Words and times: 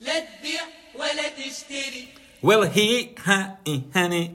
لا 0.00 0.18
تبيع 0.18 0.60
ولا 0.94 1.28
تشتري. 1.28 2.08
Will 2.42 2.64
he 2.64 3.14
ha 3.26 3.58
ilhani 3.66 4.30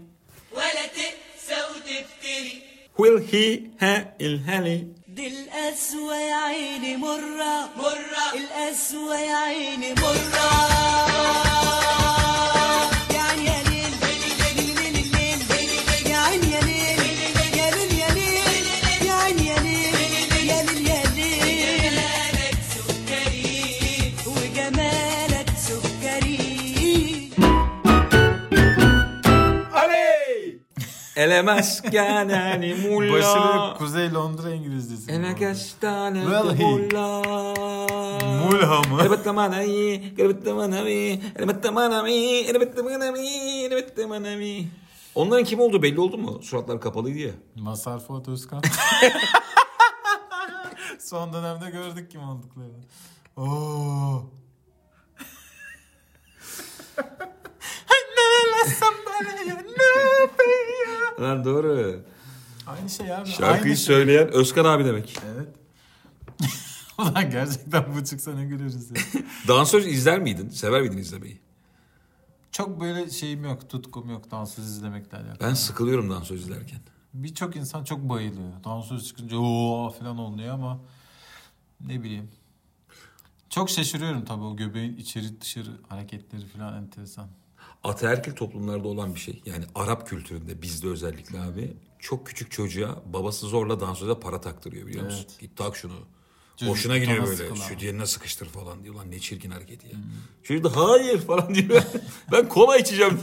ولا 0.53 0.85
تقسى 0.85 1.59
وتفتري 1.75 2.61
Will 2.97 3.17
he 3.19 3.69
ha 3.81 4.13
ilhani 4.19 4.87
دي 5.07 5.27
القسوة 5.27 6.15
يا 6.17 6.35
عيني 6.35 6.97
مرة. 6.97 7.69
مرة. 7.77 8.33
القسوة 8.33 9.19
يا 9.19 9.35
عيني 9.35 9.93
مرة. 9.93 11.84
Elemez 31.15 31.81
Başarılı 33.11 33.55
mulla 33.55 33.77
Kuzey 33.77 34.13
Londra 34.13 34.49
İngilizcesi. 34.51 35.11
Ele 35.11 35.31
gestane 35.31 36.21
Well, 36.21 36.57
he- 36.57 36.63
mulla 36.63 37.21
Mulha 38.45 38.81
mı? 38.81 39.01
Elbette 39.01 39.31
manami, 39.31 40.13
elbette 40.17 40.53
manami, 40.53 41.21
elbette 41.35 41.69
manami, 41.69 42.11
elbette 42.13 42.81
manami, 42.81 43.27
elbette 43.65 44.05
manami. 44.05 44.67
Onların 45.15 45.43
kim 45.45 45.59
olduğu 45.59 45.81
belli 45.83 45.99
oldu 45.99 46.17
mu? 46.17 46.41
Suratlar 46.43 46.81
kapalıydı 46.81 47.17
ya. 47.19 47.31
Masar 47.55 47.99
Fuat 47.99 48.27
Özkan. 48.27 48.61
Son 50.99 51.33
dönemde 51.33 51.69
gördük 51.69 52.11
kim 52.11 52.21
olduklarını. 52.29 52.83
Oo. 53.37 54.23
Lan 61.21 61.45
doğru. 61.45 62.01
Aynı 62.67 62.89
şey 62.89 63.15
abi. 63.15 63.29
Şarkıyı 63.29 63.51
aynı 63.53 63.65
şey. 63.65 63.75
söyleyen 63.75 64.27
Özkan 64.27 64.65
abi 64.65 64.85
demek. 64.85 65.17
Evet. 65.35 65.47
Ulan 66.97 67.31
gerçekten 67.31 67.95
bu 67.95 68.03
çıksa 68.03 68.33
ne 68.33 68.45
güleriz 68.45 68.91
ya. 68.91 68.97
Dansöz 69.47 69.87
izler 69.87 70.19
miydin? 70.19 70.49
Sever 70.49 70.81
miydin 70.81 70.97
izlemeyi? 70.97 71.39
Çok 72.51 72.81
böyle 72.81 73.09
şeyim 73.09 73.43
yok, 73.43 73.69
tutkum 73.69 74.09
yok 74.09 74.31
dansöz 74.31 74.65
izlemekle 74.65 75.17
alakalı. 75.17 75.39
Ben 75.49 75.53
sıkılıyorum 75.53 76.09
dansöz 76.09 76.41
izlerken. 76.41 76.79
Birçok 77.13 77.55
insan 77.55 77.83
çok 77.83 77.99
bayılıyor. 77.99 78.63
Dansöz 78.63 79.07
çıkınca 79.07 79.37
ooo 79.37 79.89
falan 79.91 80.17
oluyor 80.17 80.53
ama 80.53 80.79
ne 81.81 82.03
bileyim. 82.03 82.31
Çok 83.49 83.69
şaşırıyorum 83.69 84.25
tabii 84.25 84.43
o 84.43 84.55
göbeğin 84.55 84.97
içeri 84.97 85.41
dışarı 85.41 85.69
hareketleri 85.89 86.45
falan 86.45 86.73
enteresan. 86.83 87.27
Ataerkil 87.85 88.31
toplumlarda 88.31 88.87
olan 88.87 89.15
bir 89.15 89.19
şey. 89.19 89.41
Yani 89.45 89.65
Arap 89.75 90.07
kültüründe 90.07 90.61
bizde 90.61 90.87
özellikle 90.87 91.39
abi 91.39 91.73
çok 91.99 92.27
küçük 92.27 92.51
çocuğa 92.51 92.95
babası 93.13 93.47
zorla 93.47 93.79
dansöze 93.79 94.19
para 94.19 94.41
taktırıyor 94.41 94.87
biliyor 94.87 95.05
musun? 95.05 95.25
Evet. 95.29 95.39
Git 95.39 95.57
tak 95.57 95.75
şunu. 95.75 95.93
Çocuk 96.57 96.73
Boşuna 96.73 96.97
gidiyor 96.97 97.27
böyle. 97.27 97.55
Şu 97.55 97.79
diğerine 97.79 98.05
sıkıştır 98.05 98.45
falan 98.45 98.83
diyor. 98.83 98.95
Lan 98.95 99.11
ne 99.11 99.19
çirkin 99.19 99.51
hareket 99.51 99.83
ya. 99.83 99.99
Çocuk 100.43 100.63
da 100.63 100.75
hayır 100.75 101.21
falan 101.21 101.55
diyor. 101.55 101.81
ben 102.31 102.49
kola 102.49 102.77
içeceğim. 102.77 103.19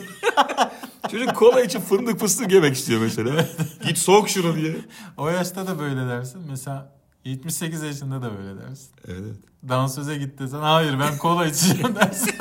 Çocuk 1.11 1.37
kola 1.37 1.61
için 1.61 1.81
fındık 1.81 2.21
fıstık 2.21 2.53
yemek 2.53 2.77
istiyor 2.77 3.01
mesela. 3.01 3.49
Git 3.87 3.99
soğuk 3.99 4.29
şunu 4.29 4.57
diye. 4.57 4.77
O 5.17 5.29
yaşta 5.29 5.67
da 5.67 5.79
böyle 5.79 6.07
dersin. 6.07 6.43
Mesela 6.49 6.93
78 7.25 7.83
yaşında 7.83 8.23
da 8.23 8.39
böyle 8.39 8.61
dersin. 8.61 8.91
Evet. 9.09 9.37
Dansöze 9.69 10.19
git 10.19 10.39
desen 10.39 10.59
hayır 10.59 10.99
ben 11.01 11.19
kola 11.19 11.47
içeceğim 11.47 11.95
dersin. 11.97 12.35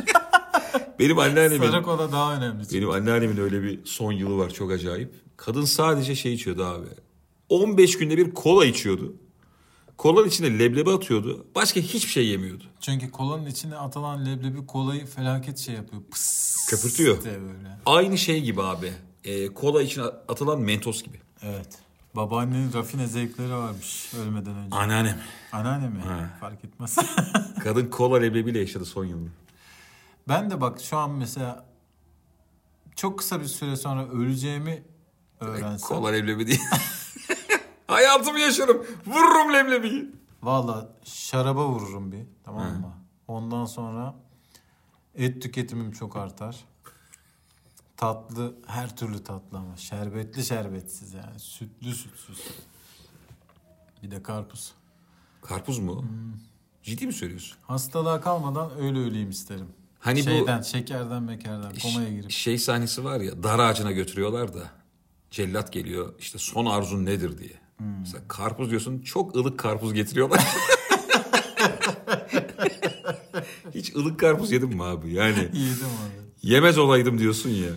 Benim 1.01 1.19
anneannemin, 1.19 1.69
Sarı 1.71 1.83
kola 1.83 2.11
daha 2.11 2.35
önemli. 2.35 2.63
çünkü. 2.63 2.75
benim 2.75 2.89
anneannemin 2.89 3.37
öyle 3.37 3.63
bir 3.63 3.85
son 3.85 4.11
yılı 4.11 4.37
var 4.37 4.49
çok 4.49 4.71
acayip. 4.71 5.13
Kadın 5.37 5.65
sadece 5.65 6.15
şey 6.15 6.33
içiyordu 6.33 6.65
abi. 6.65 6.87
15 7.49 7.97
günde 7.97 8.17
bir 8.17 8.31
kola 8.31 8.65
içiyordu. 8.65 9.13
Kolanın 9.97 10.27
içine 10.27 10.59
leblebi 10.59 10.91
atıyordu. 10.91 11.45
Başka 11.55 11.79
hiçbir 11.79 12.11
şey 12.11 12.27
yemiyordu. 12.27 12.63
Çünkü 12.79 13.11
kolanın 13.11 13.45
içine 13.45 13.75
atılan 13.75 14.25
leblebi 14.25 14.65
kolayı 14.65 15.05
felaket 15.05 15.57
şey 15.57 15.75
yapıyor. 15.75 16.01
Pıs 16.11 16.55
Köpürtüyor. 16.69 17.23
diye 17.23 17.41
böyle. 17.41 17.77
Aynı 17.85 18.17
şey 18.17 18.41
gibi 18.41 18.61
abi. 18.63 18.93
Ee, 19.23 19.47
kola 19.47 19.81
içine 19.81 20.03
atılan 20.03 20.59
mentos 20.61 21.03
gibi. 21.03 21.17
Evet. 21.41 21.67
Babaannenin 22.15 22.73
rafine 22.73 23.07
zevkleri 23.07 23.51
varmış 23.53 24.11
ölmeden 24.21 24.55
önce. 24.55 24.75
Anneannem. 24.75 25.21
Anneanne 25.51 25.89
mi? 25.89 26.01
Fark 26.39 26.65
etmez. 26.65 26.97
Kadın 27.63 27.85
kola 27.87 28.17
leblebiyle 28.17 28.59
yaşadı 28.59 28.85
son 28.85 29.05
yılını. 29.05 29.29
Ben 30.27 30.51
de 30.51 30.61
bak 30.61 30.81
şu 30.81 30.97
an 30.97 31.11
mesela 31.11 31.65
çok 32.95 33.19
kısa 33.19 33.39
bir 33.39 33.45
süre 33.45 33.75
sonra 33.75 34.07
öleceğimi 34.07 34.83
öğrensem. 35.39 35.87
Kola 35.87 36.09
leblebi 36.09 36.47
değil. 36.47 36.61
Hayatımı 37.87 38.39
yaşarım. 38.39 38.85
Vururum 39.05 39.53
leblebiyi. 39.53 40.11
Valla 40.43 40.89
şaraba 41.03 41.67
vururum 41.67 42.11
bir 42.11 42.25
tamam 42.43 42.65
mı? 42.65 42.93
Ondan 43.27 43.65
sonra 43.65 44.15
et 45.15 45.41
tüketimim 45.41 45.91
çok 45.91 46.15
artar. 46.15 46.65
Tatlı 47.97 48.55
her 48.67 48.95
türlü 48.95 49.23
tatlı 49.23 49.57
ama 49.57 49.77
şerbetli 49.77 50.43
şerbetsiz 50.43 51.13
yani 51.13 51.39
sütlü 51.39 51.93
sütsüz. 51.95 52.47
Bir 54.03 54.11
de 54.11 54.23
karpuz. 54.23 54.73
Karpuz 55.41 55.79
mu? 55.79 56.05
Ciddi 56.83 57.07
mi 57.07 57.13
söylüyorsun? 57.13 57.57
Hastalığa 57.61 58.21
kalmadan 58.21 58.71
öyle 58.79 58.99
öleyim 58.99 59.29
isterim. 59.29 59.67
Hani 60.01 60.19
bu- 60.19 60.23
Şeyden, 60.23 60.61
şekerden, 60.61 61.23
mekerden, 61.23 61.71
komaya 61.83 62.09
girip. 62.09 62.31
Şey 62.31 62.57
sahnesi 62.57 63.03
var 63.03 63.19
ya 63.19 63.43
dar 63.43 63.59
ağacına 63.59 63.91
götürüyorlar 63.91 64.53
da 64.53 64.63
cellat 65.31 65.73
geliyor 65.73 66.13
işte 66.19 66.37
son 66.37 66.65
arzun 66.65 67.05
nedir 67.05 67.37
diye. 67.37 67.61
Hmm. 67.77 67.99
Mesela 67.99 68.23
karpuz 68.27 68.69
diyorsun 68.69 69.01
çok 69.01 69.35
ılık 69.35 69.59
karpuz 69.59 69.93
getiriyorlar. 69.93 70.39
Hiç 73.75 73.95
ılık 73.95 74.19
karpuz 74.19 74.51
yedin 74.51 74.69
mi 74.69 74.83
abi? 74.83 75.13
Yani 75.13 75.39
Yedim 75.53 75.85
abi. 75.85 76.21
yemez 76.43 76.77
olaydım 76.77 77.17
diyorsun 77.19 77.49
ya. 77.49 77.69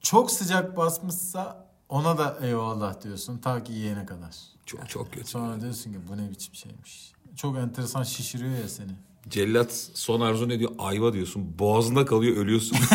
Çok 0.00 0.30
sıcak 0.30 0.76
basmışsa 0.76 1.68
ona 1.88 2.18
da 2.18 2.38
eyvallah 2.42 3.02
diyorsun 3.02 3.38
ta 3.38 3.64
ki 3.64 3.72
yiyene 3.72 4.06
kadar. 4.06 4.34
Çok 4.66 4.88
çok 4.88 5.12
kötü. 5.12 5.26
Sonra 5.30 5.60
diyorsun 5.60 5.92
ki 5.92 5.98
bu 6.08 6.16
ne 6.16 6.30
biçim 6.30 6.54
şeymiş. 6.54 7.12
Çok 7.36 7.56
enteresan 7.58 8.02
şişiriyor 8.02 8.58
ya 8.58 8.68
seni. 8.68 8.92
Cellat 9.28 9.72
son 9.94 10.20
arzu 10.20 10.48
ne 10.48 10.58
diyor? 10.58 10.70
Ayva 10.78 11.12
diyorsun. 11.12 11.58
Boğazında 11.58 12.04
kalıyor 12.04 12.36
ölüyorsun. 12.36 12.78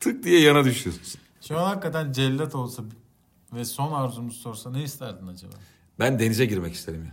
Tık 0.00 0.24
diye 0.24 0.40
yana 0.40 0.64
düşüyorsun. 0.64 1.20
Şu 1.40 1.58
an 1.58 1.64
hakikaten 1.64 2.12
cellat 2.12 2.54
olsa 2.54 2.82
ve 3.52 3.64
son 3.64 3.92
arzumuzu 3.92 4.38
sorsa 4.38 4.70
ne 4.70 4.82
isterdin 4.82 5.26
acaba? 5.26 5.52
Ben 5.98 6.18
denize 6.18 6.46
girmek 6.46 6.74
isterim 6.74 7.04
ya. 7.04 7.12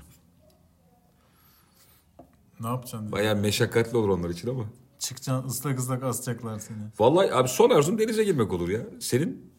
Ne 2.59 2.67
yapacaksın? 2.67 3.01
diye. 3.01 3.11
Bayağı 3.11 3.35
meşakkatli 3.35 3.97
olur 3.97 4.09
onlar 4.09 4.29
için 4.29 4.49
ama. 4.49 4.63
Çıkacaksın 4.99 5.47
ıslak 5.49 5.79
ıslak 5.79 6.03
asacaklar 6.03 6.59
seni. 6.59 6.77
Vallahi 6.99 7.33
abi 7.33 7.47
son 7.47 7.69
arzum 7.69 7.97
denize 7.99 8.23
girmek 8.23 8.53
olur 8.53 8.69
ya. 8.69 8.81
Senin? 8.99 9.51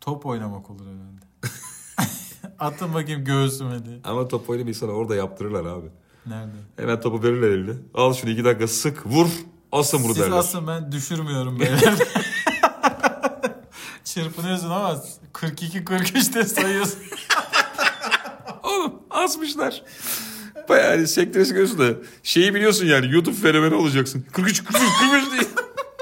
Top 0.00 0.26
oynamak 0.26 0.70
olur 0.70 0.86
herhalde. 0.86 1.27
Atın 2.58 2.94
bakayım 2.94 3.24
göğsüme 3.24 3.84
diye. 3.84 4.00
Ama 4.04 4.28
top 4.28 4.50
oynamayı 4.50 4.74
sana 4.74 4.92
orada 4.92 5.14
yaptırırlar 5.14 5.64
abi. 5.64 5.86
Nerede? 6.26 6.50
Hemen 6.76 7.00
topu 7.00 7.22
verirler 7.22 7.48
eline. 7.50 7.72
Al 7.94 8.14
şunu 8.14 8.30
iki 8.30 8.44
dakika 8.44 8.68
sık 8.68 9.06
vur. 9.06 9.26
Asın 9.72 10.04
bunu 10.04 10.14
Siz 10.14 10.22
derler. 10.22 10.36
asın 10.36 10.66
ben 10.66 10.92
düşürmüyorum 10.92 11.60
beyler. 11.60 11.94
Çırpınıyorsun 14.04 14.70
ama 14.70 15.02
42-43'te 15.32 16.44
sayıyorsun. 16.44 16.98
Oğlum 18.62 18.94
asmışlar. 19.10 19.82
Bayağı 20.68 20.88
hani 20.96 21.08
sektiresi 21.08 21.50
görüyorsun 21.52 21.78
da 21.78 21.94
şeyi 22.22 22.54
biliyorsun 22.54 22.86
yani 22.86 23.12
YouTube 23.12 23.36
fenomeni 23.36 23.74
olacaksın. 23.74 24.26
43 24.32 24.64
43 24.64 24.82
43 25.00 25.30
diye. 25.32 25.50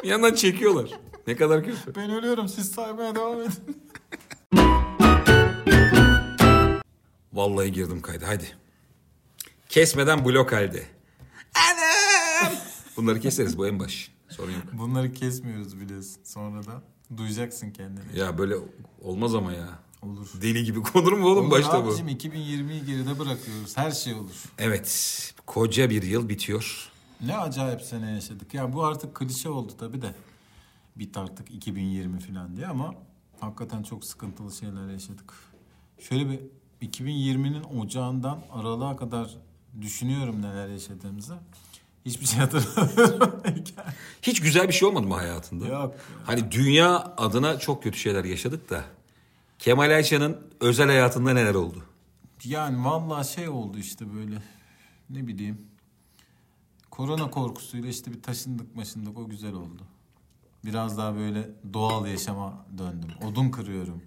Bir 0.03 0.09
yandan 0.09 0.35
çekiyorlar. 0.35 0.91
Ne 1.27 1.37
kadar 1.37 1.65
kötü. 1.65 1.95
Ben 1.97 2.11
ölüyorum 2.11 2.49
siz 2.49 2.73
saymaya 2.73 3.15
devam 3.15 3.41
edin. 3.41 3.53
Vallahi 7.37 7.73
girdim 7.73 8.03
kayda 8.03 8.29
hadi. 8.29 8.57
Kesmeden 9.69 10.25
blok 10.25 10.53
halde. 10.53 10.87
Anam. 11.55 12.53
Bunları 12.97 13.21
keseriz 13.21 13.59
bu 13.59 13.67
en 13.67 13.79
baş. 13.81 14.13
Sorun 14.29 14.53
yok. 14.53 14.63
Bunları 14.73 15.13
kesmiyoruz 15.13 15.81
biliyorsun 15.81 16.21
sonradan. 16.25 16.83
Duyacaksın 17.17 17.71
kendini. 17.71 18.19
Ya 18.19 18.39
böyle 18.39 18.55
olmaz 19.03 19.35
ama 19.35 19.53
ya. 19.53 19.79
Olur. 20.03 20.29
Deli 20.43 20.65
gibi 20.65 20.83
konur 20.83 21.13
mu 21.13 21.27
oğlum 21.27 21.45
Olur 21.47 21.51
başta 21.51 21.85
bu? 21.85 21.89
abicim 21.89 22.09
2020'yi 22.09 22.85
geride 22.87 23.19
bırakıyoruz. 23.19 23.77
Her 23.77 23.91
şey 23.91 24.15
olur. 24.15 24.45
Evet. 24.59 25.35
Koca 25.47 25.91
bir 25.91 26.03
yıl 26.03 26.29
bitiyor. 26.29 26.91
Ne 27.21 27.37
acayip 27.37 27.83
sene 27.83 28.11
yaşadık. 28.11 28.55
Ya 28.55 28.73
bu 28.73 28.85
artık 28.85 29.15
klişe 29.15 29.49
oldu 29.49 29.73
tabii 29.79 30.03
de. 30.03 30.15
Bit 30.97 31.17
artık 31.17 31.51
2020 31.51 32.21
falan 32.21 32.57
diye 32.57 32.67
ama 32.67 32.95
hakikaten 33.41 33.83
çok 33.83 34.05
sıkıntılı 34.05 34.53
şeyler 34.53 34.89
yaşadık. 34.91 35.35
Şöyle 35.99 36.31
bir 36.31 36.41
2020'nin 36.83 37.65
ocağından 37.81 38.39
aralığa 38.53 38.97
kadar 38.97 39.31
düşünüyorum 39.81 40.43
neler 40.43 40.69
yaşadığımızı. 40.69 41.37
Hiçbir 42.05 42.27
şey 42.27 42.39
hatırlamıyorum. 42.41 43.41
Hiç 44.23 44.41
güzel 44.41 44.69
bir 44.69 44.73
şey 44.73 44.89
olmadı 44.89 45.07
mı 45.07 45.15
hayatında? 45.15 45.67
Yok. 45.67 45.95
Hani 46.25 46.53
dünya 46.53 47.15
adına 47.17 47.59
çok 47.59 47.83
kötü 47.83 47.99
şeyler 47.99 48.25
yaşadık 48.25 48.71
da. 48.71 48.85
Kemal 49.59 49.91
Ayça'nın 49.91 50.39
özel 50.61 50.87
hayatında 50.87 51.33
neler 51.33 51.55
oldu? 51.55 51.85
yani 52.45 52.85
vallahi 52.85 53.29
şey 53.29 53.49
oldu 53.49 53.79
işte 53.79 54.15
böyle 54.15 54.43
ne 55.11 55.27
bileyim. 55.27 55.59
Korona 56.91 57.31
korkusuyla 57.31 57.89
işte 57.89 58.13
bir 58.13 58.23
taşındık 58.23 58.77
maşındık 58.77 59.19
o 59.19 59.29
güzel 59.29 59.53
oldu. 59.53 59.83
Biraz 60.65 60.99
daha 60.99 61.17
böyle 61.17 61.51
doğal 61.73 62.07
yaşama 62.07 62.67
döndüm. 62.79 63.11
Odun 63.25 63.51
kırıyorum. 63.51 64.03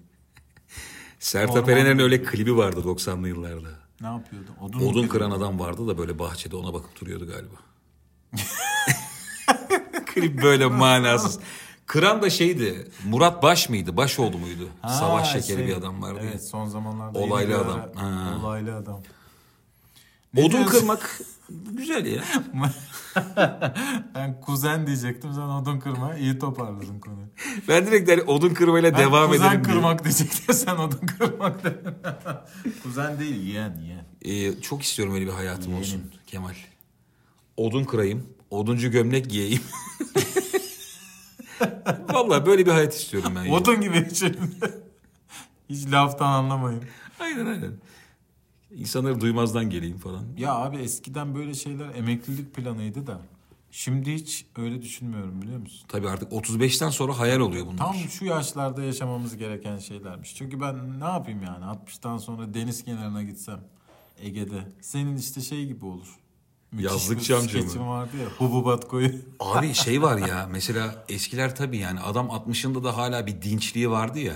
Sertab 1.19 1.67
Erener'in 1.67 1.99
öyle 1.99 2.23
klibi 2.23 2.57
vardı 2.57 2.79
90'lı 2.85 3.27
yıllarda. 3.27 3.69
Ne 4.01 4.07
yapıyordu? 4.07 4.47
Odun, 4.61 4.79
Odun 4.79 5.07
kıran 5.07 5.31
adam 5.31 5.59
vardı 5.59 5.87
da 5.87 5.97
böyle 5.97 6.19
bahçede 6.19 6.55
ona 6.55 6.73
bakıp 6.73 7.01
duruyordu 7.01 7.27
galiba. 7.27 7.55
Klip 10.05 10.43
böyle 10.43 10.65
manasız. 10.65 11.39
Kıran 11.85 12.21
da 12.21 12.29
şeydi. 12.29 12.87
Murat 13.07 13.43
Baş 13.43 13.69
mıydı? 13.69 13.97
Başoğlu 13.97 14.37
muydu? 14.37 14.67
Ha, 14.81 14.89
Savaş 14.89 15.31
şekeri 15.31 15.57
şey, 15.57 15.67
bir 15.67 15.75
adam 15.75 16.01
vardı. 16.01 16.19
Evet 16.23 16.47
son 16.47 16.65
zamanlarda. 16.65 17.19
Olaylı 17.19 17.57
adam. 17.57 17.79
ara- 17.95 18.01
Ha. 18.03 18.37
Olaylı 18.39 18.75
adam. 18.75 19.01
Ne 20.33 20.41
Odun 20.41 20.51
diyorsun? 20.51 20.71
kırmak 20.79 21.21
güzel 21.49 22.05
ya. 22.05 22.23
ben 24.15 24.41
kuzen 24.41 24.87
diyecektim 24.87 25.33
sen 25.33 25.41
odun 25.41 25.79
kırma 25.79 26.15
iyi 26.15 26.39
toparladın 26.39 26.99
konuyu. 26.99 27.27
Ben 27.67 27.87
direkt 27.87 28.09
hani 28.11 28.21
odun 28.21 28.53
kırmayla 28.53 28.93
Ben 28.93 28.99
devam 28.99 29.31
kuzen 29.31 29.45
edelim 29.47 29.63
diye. 29.65 29.73
kırmak 29.75 30.03
diyecektim 30.03 30.55
sen 30.55 30.75
odun 30.75 31.07
kırmak 31.07 31.63
dedin. 31.63 31.93
kuzen 32.83 33.19
değil 33.19 33.47
yeğen 33.47 33.75
yeğen. 33.81 34.05
Ee, 34.21 34.61
çok 34.61 34.83
istiyorum 34.83 35.13
öyle 35.15 35.25
bir 35.27 35.31
hayatım 35.31 35.75
olsun 35.75 36.11
Kemal. 36.27 36.53
Odun 37.57 37.83
kırayım, 37.83 38.25
oduncu 38.49 38.91
gömlek 38.91 39.29
giyeyim. 39.29 39.61
Vallahi 42.09 42.45
böyle 42.45 42.65
bir 42.65 42.71
hayat 42.71 42.95
istiyorum 42.95 43.33
ben. 43.35 43.49
Odun 43.49 43.81
gibi 43.81 44.07
içelim. 44.11 44.55
Hiç 45.69 45.91
laftan 45.91 46.31
anlamayın. 46.31 46.83
Aynen 47.19 47.45
aynen. 47.45 47.71
İnsanları 48.71 49.21
duymazdan 49.21 49.69
geleyim 49.69 49.97
falan. 49.97 50.23
Ya 50.37 50.55
abi 50.55 50.77
eskiden 50.77 51.35
böyle 51.35 51.53
şeyler 51.53 51.95
emeklilik 51.95 52.55
planıydı 52.55 53.07
da. 53.07 53.21
Şimdi 53.71 54.13
hiç 54.13 54.45
öyle 54.57 54.81
düşünmüyorum 54.81 55.41
biliyor 55.41 55.59
musun? 55.59 55.85
Tabii 55.87 56.09
artık 56.09 56.31
35'ten 56.31 56.89
sonra 56.89 57.19
hayal 57.19 57.39
oluyor 57.39 57.65
bunlar. 57.65 57.77
Tam 57.77 57.95
şu 57.95 58.25
yaşlarda 58.25 58.83
yaşamamız 58.83 59.37
gereken 59.37 59.77
şeylermiş. 59.77 60.35
Çünkü 60.35 60.61
ben 60.61 60.99
ne 60.99 61.03
yapayım 61.03 61.43
yani 61.43 61.65
60'tan 61.65 62.19
sonra 62.19 62.53
deniz 62.53 62.83
kenarına 62.83 63.23
gitsem 63.23 63.59
Ege'de. 64.21 64.67
Senin 64.81 65.17
işte 65.17 65.41
şey 65.41 65.65
gibi 65.65 65.85
olur. 65.85 66.18
Müthiş 66.71 66.91
Yazlıkçı 66.91 67.37
amca 67.37 67.59
mı? 67.59 67.87
vardı 67.89 68.11
ya 68.21 68.25
hububat 68.37 68.87
koyu. 68.87 69.09
Abi 69.39 69.73
şey 69.73 70.01
var 70.01 70.17
ya 70.27 70.47
mesela 70.51 71.05
eskiler 71.09 71.55
tabii 71.55 71.77
yani 71.77 71.99
adam 71.99 72.27
60'ında 72.27 72.83
da 72.83 72.97
hala 72.97 73.27
bir 73.27 73.41
dinçliği 73.41 73.89
vardı 73.89 74.19
ya. 74.19 74.35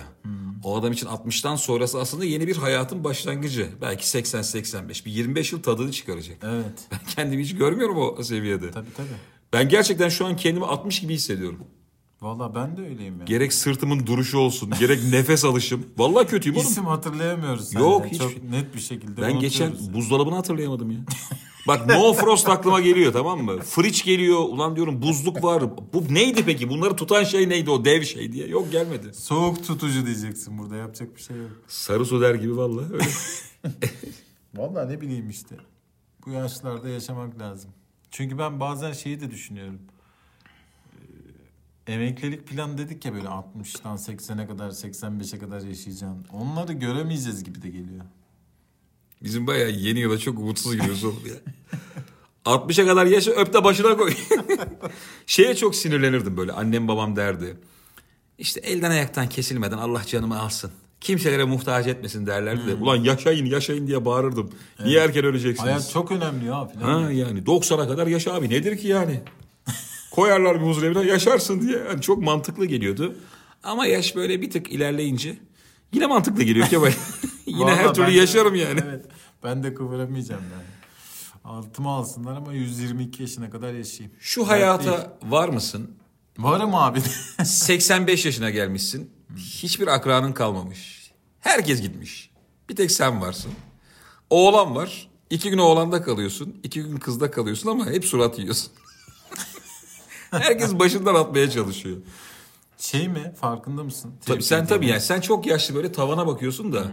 O 0.63 0.77
adam 0.79 0.91
için 0.91 1.07
60'tan 1.07 1.57
sonrası 1.57 1.99
aslında 1.99 2.25
yeni 2.25 2.47
bir 2.47 2.57
hayatın 2.57 3.03
başlangıcı. 3.03 3.69
Belki 3.81 4.03
80-85 4.05 5.05
bir 5.05 5.11
25 5.11 5.51
yıl 5.53 5.63
tadını 5.63 5.91
çıkaracak. 5.91 6.37
Evet. 6.43 6.65
Ben 6.91 6.99
kendimi 7.15 7.43
hiç 7.43 7.55
görmüyorum 7.55 7.97
o 7.97 8.23
seviyede. 8.23 8.71
Tabii 8.71 8.93
tabii. 8.97 9.07
Ben 9.53 9.69
gerçekten 9.69 10.09
şu 10.09 10.25
an 10.25 10.35
kendimi 10.35 10.65
60 10.65 10.99
gibi 11.01 11.13
hissediyorum. 11.13 11.59
Valla 12.21 12.55
ben 12.55 12.77
de 12.77 12.81
öyleyim 12.81 13.13
yani. 13.19 13.25
Gerek 13.25 13.53
sırtımın 13.53 14.07
duruşu 14.07 14.37
olsun, 14.37 14.71
gerek 14.79 15.03
nefes 15.11 15.45
alışım. 15.45 15.85
Vallahi 15.97 16.27
kötüyüm 16.27 16.57
oğlum. 16.57 16.67
İsim 16.67 16.85
hatırlayamıyoruz 16.85 17.73
Yok, 17.73 18.01
senden. 18.01 18.09
hiç- 18.13 18.19
Çok 18.35 18.43
net 18.49 18.75
bir 18.75 18.79
şekilde 18.81 19.21
Ben 19.21 19.39
geçen 19.39 19.67
unutuyoruz. 19.67 19.93
buzdolabını 19.93 20.35
hatırlayamadım 20.35 20.91
ya. 20.91 20.97
Bak 21.67 21.87
No 21.87 22.13
Frost 22.23 22.49
aklıma 22.49 22.81
geliyor 22.81 23.13
tamam 23.13 23.43
mı? 23.43 23.59
Fridge 23.59 23.99
geliyor. 24.05 24.39
Ulan 24.39 24.75
diyorum 24.75 25.01
buzluk 25.01 25.43
var. 25.43 25.63
Bu 25.93 26.13
neydi 26.13 26.45
peki? 26.45 26.69
Bunları 26.69 26.95
tutan 26.95 27.23
şey 27.23 27.49
neydi 27.49 27.69
o 27.71 27.85
dev 27.85 28.03
şey 28.03 28.31
diye. 28.31 28.47
Yok 28.47 28.71
gelmedi. 28.71 29.13
Soğuk 29.13 29.67
tutucu 29.67 30.05
diyeceksin 30.05 30.57
burada 30.57 30.75
yapacak 30.75 31.15
bir 31.15 31.21
şey 31.21 31.37
yok. 31.37 31.51
Sarı 31.67 32.05
su 32.05 32.21
der 32.21 32.35
gibi 32.35 32.57
vallahi 32.57 32.93
öyle. 32.93 33.05
Valla 34.55 34.85
ne 34.85 35.01
bileyim 35.01 35.29
işte. 35.29 35.55
Bu 36.25 36.31
yaşlarda 36.31 36.89
yaşamak 36.89 37.39
lazım. 37.39 37.71
Çünkü 38.11 38.37
ben 38.37 38.59
bazen 38.59 38.91
şeyi 38.91 39.21
de 39.21 39.31
düşünüyorum. 39.31 39.79
Ee, 41.87 41.93
Emeklilik 41.93 42.47
plan 42.47 42.77
dedik 42.77 43.05
ya 43.05 43.13
böyle 43.13 43.27
60'tan 43.27 43.97
80'e 43.97 44.47
kadar 44.47 44.69
85'e 44.69 45.39
kadar 45.39 45.61
yaşayacaksın. 45.61 46.25
Onları 46.33 46.73
göremeyeceğiz 46.73 47.43
gibi 47.43 47.61
de 47.61 47.69
geliyor. 47.69 48.05
Bizim 49.23 49.47
bayağı 49.47 49.69
yeni 49.69 49.99
yıla 49.99 50.17
çok 50.17 50.39
umutsuz 50.39 50.75
giriyoruz 50.75 51.03
oğlum 51.03 51.23
ya. 51.27 51.33
60'a 52.45 52.85
kadar 52.85 53.05
yaşa 53.05 53.31
öp 53.31 53.53
de 53.53 53.63
başına 53.63 53.97
koy. 53.97 54.13
Şeye 55.25 55.55
çok 55.55 55.75
sinirlenirdim 55.75 56.37
böyle. 56.37 56.51
Annem 56.51 56.87
babam 56.87 57.15
derdi. 57.15 57.57
İşte 58.37 58.59
elden 58.59 58.91
ayaktan 58.91 59.29
kesilmeden 59.29 59.77
Allah 59.77 60.01
canımı 60.07 60.39
alsın. 60.41 60.71
Kimselere 61.01 61.43
muhtaç 61.43 61.87
etmesin 61.87 62.27
derlerdi 62.27 62.67
de. 62.67 62.73
Ulan 62.73 62.95
yaşayın 62.95 63.45
yaşayın 63.45 63.87
diye 63.87 64.05
bağırırdım. 64.05 64.51
Niye 64.85 64.99
erken 64.99 65.25
öleceksiniz? 65.25 65.69
Hayat 65.69 65.91
çok 65.91 66.11
önemli 66.11 66.45
ya 66.45 66.65
filan. 66.67 67.03
Ha 67.03 67.11
yani 67.11 67.39
90'a 67.39 67.87
kadar 67.87 68.07
yaşa 68.07 68.33
abi 68.33 68.49
nedir 68.49 68.77
ki 68.77 68.87
yani? 68.87 69.21
Koyarlar 70.11 70.61
bir 70.61 70.65
huzur 70.65 70.83
evine 70.83 71.01
yaşarsın 71.11 71.61
diye. 71.61 71.77
Yani 71.89 72.01
çok 72.01 72.23
mantıklı 72.23 72.65
geliyordu. 72.65 73.15
Ama 73.63 73.85
yaş 73.85 74.15
böyle 74.15 74.41
bir 74.41 74.51
tık 74.51 74.71
ilerleyince 74.71 75.37
yine 75.93 76.07
mantıklı 76.07 76.43
geliyor 76.43 76.67
Kemal. 76.67 76.91
yine 77.45 77.59
Vallahi 77.59 77.75
her 77.75 77.93
türlü 77.93 78.07
ben 78.07 78.13
de- 78.13 78.17
yaşarım 78.17 78.55
yani. 78.55 78.79
Evet. 78.87 79.05
Ben 79.43 79.63
de 79.63 79.73
kıvıramayacağım 79.73 80.43
yani. 80.53 80.63
Altıma 81.43 81.97
alsınlar 81.97 82.35
ama 82.35 82.53
122 82.53 83.21
yaşına 83.21 83.49
kadar 83.49 83.73
yaşayayım. 83.73 84.15
Şu 84.19 84.47
hayata 84.47 84.91
değil. 84.91 85.31
var 85.31 85.49
mısın? 85.49 85.91
Varım 86.37 86.75
abi. 86.75 87.01
85 87.45 88.25
yaşına 88.25 88.49
gelmişsin. 88.49 89.11
Hiçbir 89.37 89.87
akranın 89.87 90.33
kalmamış. 90.33 91.11
Herkes 91.39 91.81
gitmiş. 91.81 92.31
Bir 92.69 92.75
tek 92.75 92.91
sen 92.91 93.21
varsın. 93.21 93.51
Oğlan 94.29 94.75
var. 94.75 95.09
İki 95.29 95.49
gün 95.49 95.57
oğlanda 95.57 96.01
kalıyorsun. 96.01 96.59
iki 96.63 96.83
gün 96.83 96.97
kızda 96.97 97.31
kalıyorsun 97.31 97.69
ama 97.69 97.85
hep 97.85 98.05
surat 98.05 98.39
yiyorsun. 98.39 98.71
Herkes 100.31 100.73
başından 100.79 101.15
atmaya 101.15 101.49
çalışıyor. 101.49 101.97
şey 102.77 103.07
mi 103.07 103.33
farkında 103.41 103.83
mısın? 103.83 104.13
Tabii 104.25 104.43
sen 104.43 104.67
tabii 104.67 104.87
yani 104.87 105.01
sen 105.01 105.21
çok 105.21 105.45
yaşlı 105.45 105.75
böyle 105.75 105.91
tavana 105.91 106.27
bakıyorsun 106.27 106.73
da 106.73 106.83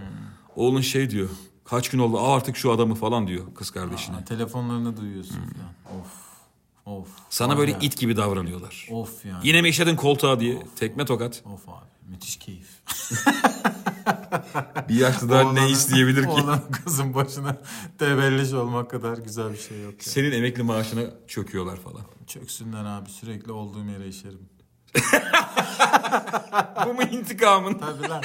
oğlun 0.56 0.80
şey 0.80 1.10
diyor. 1.10 1.28
Kaç 1.64 1.88
gün 1.88 1.98
oldu 1.98 2.18
Aa, 2.18 2.34
artık 2.34 2.56
şu 2.56 2.72
adamı 2.72 2.94
falan 2.94 3.26
diyor 3.26 3.44
kız 3.54 3.70
kardeşine. 3.70 4.14
Ha, 4.16 4.24
telefonlarını 4.24 4.96
duyuyorsun 4.96 5.34
falan. 5.36 6.00
Of. 6.00 6.06
Of. 6.86 7.08
Sana 7.30 7.58
böyle 7.58 7.70
ya. 7.70 7.78
it 7.80 7.96
gibi 7.98 8.16
davranıyorlar. 8.16 8.88
Of 8.90 9.24
yani. 9.24 9.48
Yine 9.48 9.62
mi 9.62 9.68
işledin 9.68 9.96
koltuğa 9.96 10.40
diye 10.40 10.62
tekme 10.76 11.04
tokat. 11.04 11.42
Of 11.54 11.68
abi. 11.68 11.84
Müthiş 12.08 12.36
keyif. 12.38 12.68
Bir 14.88 14.94
yaşlıdan 14.94 15.54
ne 15.54 15.60
Oğlanın- 15.60 15.72
isteyebilir 15.72 16.22
ki? 16.22 16.28
Oğlanın 16.28 16.62
kızın 16.84 17.14
başına 17.14 17.56
tebelleş 17.98 18.52
olmak 18.52 18.90
kadar 18.90 19.18
güzel 19.18 19.52
bir 19.52 19.58
şey 19.58 19.82
yok. 19.82 19.92
Ya. 19.92 19.98
Senin 20.00 20.32
emekli 20.32 20.62
maaşına 20.62 21.00
çöküyorlar 21.28 21.76
falan. 21.76 22.02
Çöksünler 22.26 22.84
abi 22.84 23.10
sürekli 23.10 23.52
olduğum 23.52 23.84
yere 23.84 24.08
işerim. 24.08 24.48
Bu 26.86 26.94
mu 26.94 27.02
intikamın? 27.02 27.74
Tabii 27.78 28.08
lan. 28.08 28.22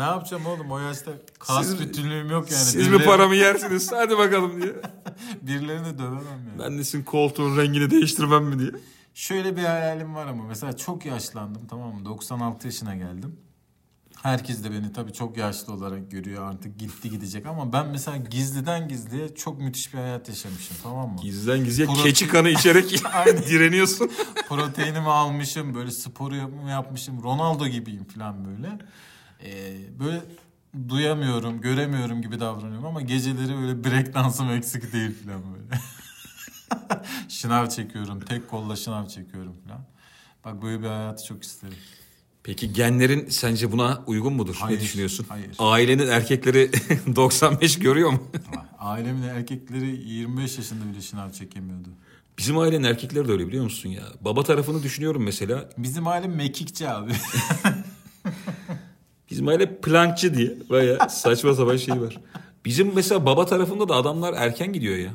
Ne 0.00 0.06
yapacağım 0.06 0.46
oğlum 0.46 0.70
o 0.70 0.78
yaşta 0.78 1.10
kas 1.38 1.66
Siz- 1.66 1.80
bütünlüğüm 1.80 2.30
yok 2.30 2.50
yani. 2.50 2.62
Siz 2.64 2.88
mi 2.88 2.94
Birileri- 2.94 3.04
paramı 3.04 3.34
yersiniz? 3.34 3.92
Hadi 3.92 4.18
bakalım 4.18 4.62
diye. 4.62 4.72
Birilerini 5.42 5.98
dövemem 5.98 6.22
yani. 6.48 6.58
Ben 6.58 6.78
de 6.78 6.84
sizin 6.84 7.04
koltuğun 7.04 7.56
rengini 7.56 7.90
değiştirmem 7.90 8.44
mi 8.44 8.58
diye. 8.58 8.70
Şöyle 9.14 9.56
bir 9.56 9.62
hayalim 9.64 10.14
var 10.14 10.26
ama 10.26 10.44
mesela 10.44 10.76
çok 10.76 11.06
yaşlandım 11.06 11.62
tamam 11.70 11.94
mı? 11.94 12.04
96 12.04 12.66
yaşına 12.66 12.94
geldim. 12.94 13.36
Herkes 14.22 14.64
de 14.64 14.70
beni 14.72 14.92
tabii 14.92 15.12
çok 15.12 15.36
yaşlı 15.36 15.72
olarak 15.72 16.10
görüyor 16.10 16.50
artık 16.50 16.78
gitti 16.78 17.10
gidecek 17.10 17.46
ama 17.46 17.72
ben 17.72 17.88
mesela 17.88 18.16
gizliden 18.16 18.88
gizliye 18.88 19.34
çok 19.34 19.60
müthiş 19.60 19.94
bir 19.94 19.98
hayat 19.98 20.28
yaşamışım 20.28 20.76
tamam 20.82 21.08
mı? 21.10 21.16
Gizliden 21.22 21.64
gizliye 21.64 21.88
Protein- 21.88 22.02
keçi 22.02 22.28
kanı 22.28 22.48
içerek 22.58 22.90
direniyorsun. 23.48 24.10
Proteinimi 24.48 25.08
almışım 25.08 25.74
böyle 25.74 25.90
sporu 25.90 26.36
yap- 26.36 26.50
yapmışım 26.68 27.22
Ronaldo 27.22 27.66
gibiyim 27.66 28.04
falan 28.04 28.44
böyle. 28.44 28.78
Ee, 29.44 29.76
böyle 30.00 30.22
duyamıyorum 30.88 31.60
göremiyorum 31.60 32.22
gibi 32.22 32.40
davranıyorum 32.40 32.86
ama 32.86 33.00
geceleri 33.00 33.56
böyle 33.56 33.84
break 33.84 34.14
dansım 34.14 34.50
eksik 34.50 34.92
değil 34.92 35.10
falan 35.24 35.42
böyle. 35.54 35.80
şınav 37.28 37.68
çekiyorum 37.68 38.20
tek 38.20 38.48
kolla 38.50 38.76
şınav 38.76 39.06
çekiyorum 39.08 39.56
falan. 39.66 39.84
Bak 40.44 40.62
böyle 40.62 40.80
bir 40.82 40.86
hayatı 40.86 41.24
çok 41.24 41.42
isterim. 41.42 41.76
Peki 42.42 42.72
genlerin 42.72 43.28
sence 43.28 43.72
buna 43.72 44.02
uygun 44.06 44.32
mudur? 44.32 44.54
Hayır, 44.60 44.78
ne 44.78 44.82
düşünüyorsun? 44.82 45.26
hayır. 45.28 45.50
Ailenin 45.58 46.08
erkekleri 46.08 46.70
95 47.16 47.78
görüyor 47.78 48.10
mu? 48.10 48.22
Ailemin 48.78 49.22
erkekleri 49.22 49.86
25 50.08 50.58
yaşında 50.58 50.92
bile 50.92 51.00
şınav 51.02 51.30
çekemiyordu. 51.32 51.88
Bizim 52.38 52.58
ailenin 52.58 52.84
erkekleri 52.84 53.28
de 53.28 53.32
öyle 53.32 53.46
biliyor 53.46 53.64
musun 53.64 53.88
ya? 53.88 54.02
Baba 54.20 54.42
tarafını 54.42 54.82
düşünüyorum 54.82 55.22
mesela. 55.22 55.70
Bizim 55.78 56.06
aile 56.06 56.26
mekikçi 56.28 56.88
abi. 56.88 57.12
Bizim 59.30 59.48
aile 59.48 59.80
plankçı 59.80 60.34
diye. 60.34 60.56
Baya 60.70 61.08
saçma 61.08 61.54
sapan 61.54 61.76
şey 61.76 62.00
var. 62.00 62.18
Bizim 62.64 62.94
mesela 62.94 63.26
baba 63.26 63.46
tarafında 63.46 63.88
da 63.88 63.94
adamlar 63.94 64.34
erken 64.36 64.72
gidiyor 64.72 64.96
ya. 64.96 65.10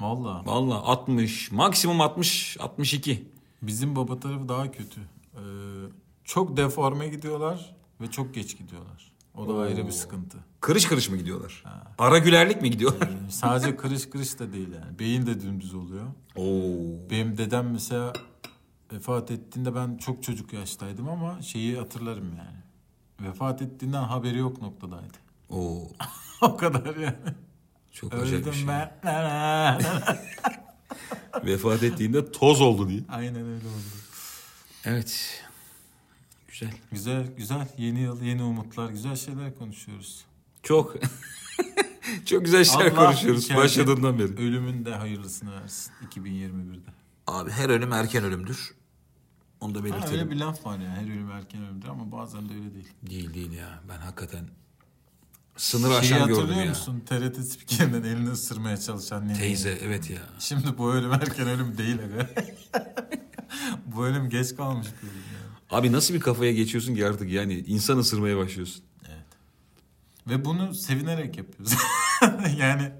Valla. 0.00 0.42
Vallahi 0.46 0.78
60 0.78 1.52
maksimum 1.52 2.00
60 2.00 2.56
62. 2.60 3.24
Bizim 3.62 3.96
baba 3.96 4.20
tarafı 4.20 4.48
daha 4.48 4.72
kötü. 4.72 5.00
Ee, 5.34 5.40
çok 6.24 6.56
deforme 6.56 7.08
gidiyorlar 7.08 7.76
ve 8.00 8.10
çok 8.10 8.34
geç 8.34 8.58
gidiyorlar. 8.58 9.12
O 9.34 9.48
da 9.48 9.58
ayrı 9.58 9.86
bir 9.86 9.92
sıkıntı. 9.92 10.38
Kırış 10.60 10.84
kırış 10.84 11.10
mı 11.10 11.16
gidiyorlar? 11.16 11.64
Ara 11.98 12.18
gülerlik 12.18 12.62
mi 12.62 12.70
gidiyorlar? 12.70 13.08
Yani 13.08 13.32
sadece 13.32 13.76
kırış 13.76 14.10
kırış 14.10 14.38
da 14.38 14.52
değil 14.52 14.68
yani. 14.72 14.98
Beyin 14.98 15.26
de 15.26 15.40
dümdüz 15.40 15.74
oluyor. 15.74 16.06
Oo. 16.36 17.10
Benim 17.10 17.38
dedem 17.38 17.70
mesela 17.72 18.12
vefat 18.92 19.30
ettiğinde 19.30 19.74
ben 19.74 19.96
çok 19.96 20.22
çocuk 20.22 20.52
yaştaydım 20.52 21.08
ama 21.08 21.42
şeyi 21.42 21.76
hatırlarım 21.76 22.28
yani. 22.38 22.65
Vefat 23.20 23.62
ettiğinden 23.62 24.02
haberi 24.02 24.38
yok 24.38 24.62
noktadaydı. 24.62 25.16
Oo. 25.50 25.88
o 26.40 26.56
kadar 26.56 26.96
yani. 26.96 27.16
Çok 27.92 28.14
acayip 28.14 28.46
bir 28.46 28.52
şey. 28.52 28.68
ben. 28.68 29.80
Vefat 31.44 31.82
ettiğinde 31.82 32.32
toz 32.32 32.60
oldu 32.60 32.88
diye. 32.88 33.00
Aynen 33.08 33.36
öyle 33.36 33.66
oldu. 33.66 33.96
Evet. 34.84 35.42
Güzel. 36.48 36.70
Güzel 36.92 37.26
güzel. 37.36 37.68
Yeni 37.78 38.00
yıl, 38.00 38.22
yeni 38.22 38.42
umutlar, 38.42 38.90
güzel 38.90 39.16
şeyler 39.16 39.58
konuşuyoruz. 39.58 40.24
Çok. 40.62 40.96
Çok 42.26 42.44
güzel 42.44 42.64
şeyler 42.64 42.92
Allah 42.92 43.06
konuşuyoruz 43.06 43.54
başladığından 43.56 44.18
beri. 44.18 44.32
Ölümün 44.32 44.84
de 44.84 44.94
hayırlısını 44.94 45.62
versin 45.62 45.92
2021'de. 46.14 46.90
Abi 47.26 47.50
her 47.50 47.68
ölüm 47.68 47.92
erken 47.92 48.24
ölümdür. 48.24 48.74
Onu 49.60 49.74
da 49.74 49.78
Ha, 49.80 49.84
belirtelim. 49.84 50.12
öyle 50.20 50.30
bir 50.30 50.36
laf 50.36 50.66
var 50.66 50.78
ya 50.78 50.90
her 50.90 51.02
ölüm 51.04 51.30
erken 51.30 51.64
ölümdür 51.64 51.88
ama 51.88 52.12
bazen 52.12 52.48
de 52.48 52.52
öyle 52.54 52.74
değil. 52.74 52.88
Değil 53.02 53.34
değil 53.34 53.52
ya. 53.52 53.80
Ben 53.88 53.96
hakikaten 53.98 54.48
sınır 55.56 55.88
Şeyi 55.88 55.98
aşan 55.98 56.18
gördüm 56.18 56.34
hatırlıyor 56.34 56.64
ya. 56.64 56.68
musun? 56.70 57.02
TRT 57.06 57.36
spikerinden 57.44 58.02
elini 58.02 58.30
ısırmaya 58.30 58.76
çalışan 58.76 59.28
nene. 59.28 59.38
Teyze 59.38 59.78
evet 59.82 60.10
ya. 60.10 60.18
Şimdi 60.38 60.78
bu 60.78 60.92
ölüm 60.92 61.12
erken 61.12 61.48
ölüm 61.48 61.78
değil 61.78 61.98
aga. 62.04 62.30
bu 63.86 64.06
ölüm 64.06 64.28
geç 64.30 64.56
kalmış 64.56 64.86
bir 65.02 65.08
ölüm 65.08 65.22
yani. 65.32 65.80
Abi 65.80 65.92
nasıl 65.92 66.14
bir 66.14 66.20
kafaya 66.20 66.52
geçiyorsun 66.52 66.94
ki 66.94 67.06
artık 67.06 67.30
yani 67.30 67.54
insan 67.58 67.98
ısırmaya 67.98 68.36
başlıyorsun. 68.36 68.84
Ve 70.28 70.44
bunu 70.44 70.74
sevinerek 70.74 71.36
yapıyoruz. 71.38 71.74
yani 72.58 72.92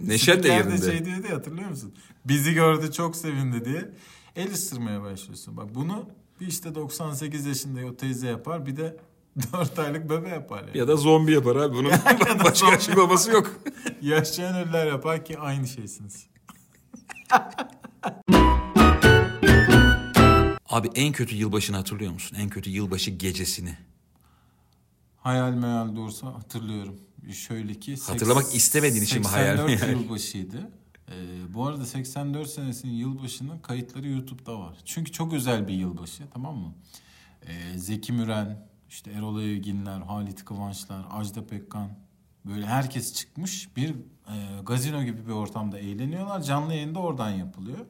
Neşet 0.00 0.36
de 0.44 0.48
spiker 0.48 0.56
yerinde. 0.56 0.90
şey 0.90 1.04
diyordu 1.04 1.26
ya, 1.30 1.36
hatırlıyor 1.36 1.68
musun? 1.70 1.94
Bizi 2.24 2.54
gördü 2.54 2.92
çok 2.92 3.16
sevindi 3.16 3.64
diye 3.64 3.90
el 4.36 4.52
ısırmaya 4.52 5.02
başlıyorsun. 5.02 5.56
Bak 5.56 5.74
bunu 5.74 6.08
bir 6.40 6.46
işte 6.46 6.74
98 6.74 7.46
yaşında 7.46 7.86
o 7.86 7.96
teyze 7.96 8.28
yapar 8.28 8.66
bir 8.66 8.76
de 8.76 8.96
4 9.52 9.78
aylık 9.78 10.10
bebe 10.10 10.28
yapar. 10.28 10.64
Yani. 10.66 10.78
Ya 10.78 10.88
da 10.88 10.96
zombi 10.96 11.32
yapar 11.32 11.56
abi. 11.56 11.76
Bunun 11.76 11.90
başka 12.44 12.66
açıklaması 12.66 13.30
yok. 13.30 13.60
Yaşayan 14.02 14.56
ölüler 14.56 14.86
yapar 14.86 15.24
ki 15.24 15.38
aynı 15.38 15.66
şeysiniz. 15.68 16.26
Abi 20.68 20.88
en 20.94 21.12
kötü 21.12 21.34
yılbaşını 21.36 21.76
hatırlıyor 21.76 22.12
musun? 22.12 22.36
En 22.40 22.48
kötü 22.48 22.70
yılbaşı 22.70 23.10
gecesini. 23.10 23.78
Hayal 25.16 25.52
meyal 25.52 25.96
doğrusu 25.96 26.26
hatırlıyorum. 26.26 26.96
Şöyle 27.32 27.74
ki... 27.74 27.96
Hatırlamak 27.96 28.54
istemediğin 28.54 29.04
için 29.04 29.20
mi 29.20 29.26
hayal 29.26 29.56
84 29.56 29.82
meyal? 29.82 30.00
yılbaşıydı. 30.00 30.70
Ee, 31.08 31.54
bu 31.54 31.66
arada 31.66 31.86
84 31.86 32.48
senesinin 32.48 32.92
yılbaşının 32.92 33.58
kayıtları 33.58 34.08
YouTube'da 34.08 34.60
var. 34.60 34.76
Çünkü 34.84 35.12
çok 35.12 35.32
özel 35.32 35.68
bir 35.68 35.74
yılbaşı 35.74 36.22
tamam 36.32 36.56
mı? 36.56 36.74
Ee, 37.46 37.78
Zeki 37.78 38.12
Müren, 38.12 38.68
işte 38.88 39.10
Erol 39.10 39.42
Evginler, 39.42 40.00
Halit 40.00 40.44
Kıvançlar, 40.44 41.04
Ajda 41.10 41.46
Pekkan 41.46 41.90
böyle 42.44 42.66
herkes 42.66 43.14
çıkmış 43.14 43.76
bir 43.76 43.90
e, 44.28 44.62
gazino 44.66 45.02
gibi 45.02 45.26
bir 45.26 45.32
ortamda 45.32 45.78
eğleniyorlar. 45.78 46.42
Canlı 46.42 46.74
yayında 46.74 46.98
oradan 46.98 47.30
yapılıyor. 47.30 47.86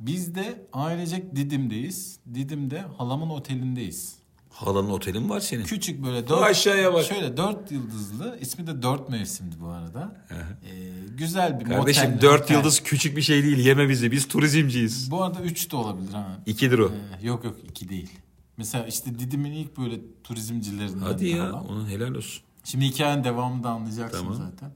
Biz 0.00 0.34
de 0.34 0.66
ailecek 0.72 1.36
Didim'deyiz. 1.36 2.20
Didim'de 2.34 2.80
halamın 2.80 3.30
otelindeyiz. 3.30 4.17
Halanın 4.50 4.90
otelin 4.90 5.28
var 5.30 5.40
senin. 5.40 5.64
Küçük 5.64 6.04
böyle 6.04 6.28
dört, 6.28 6.42
aşağıya 6.42 6.94
bak. 6.94 7.04
Şöyle 7.04 7.36
dört 7.36 7.72
yıldızlı. 7.72 8.38
ismi 8.40 8.66
de 8.66 8.82
dört 8.82 9.08
mevsimdi 9.08 9.56
bu 9.60 9.68
arada. 9.68 10.16
Ee, 10.30 10.36
güzel 11.16 11.60
bir 11.60 11.64
Kardeşim 11.64 12.10
motel, 12.10 12.20
dört 12.22 12.40
motel. 12.40 12.54
yıldız 12.54 12.80
küçük 12.80 13.16
bir 13.16 13.22
şey 13.22 13.42
değil. 13.42 13.58
Yeme 13.58 13.88
bizi. 13.88 14.12
Biz 14.12 14.28
turizmciyiz. 14.28 15.10
Bu 15.10 15.22
arada 15.24 15.40
üç 15.40 15.72
de 15.72 15.76
olabilir 15.76 16.12
ha. 16.12 16.38
İkidir 16.46 16.78
o. 16.78 16.92
Ee, 17.22 17.26
yok 17.26 17.44
yok 17.44 17.56
iki 17.70 17.88
değil. 17.88 18.10
Mesela 18.56 18.86
işte 18.86 19.18
Didim'in 19.18 19.52
ilk 19.52 19.76
böyle 19.78 20.00
turizmcilerinden. 20.24 20.98
Hadi 21.00 21.28
ya. 21.28 21.44
adam. 21.48 21.66
Onun 21.66 21.88
helal 21.88 22.14
olsun. 22.14 22.42
Şimdi 22.64 22.84
hikayenin 22.84 23.24
devamını 23.24 23.62
da 23.64 23.70
anlayacaksın 23.70 24.18
Tamam. 24.18 24.34
zaten. 24.34 24.70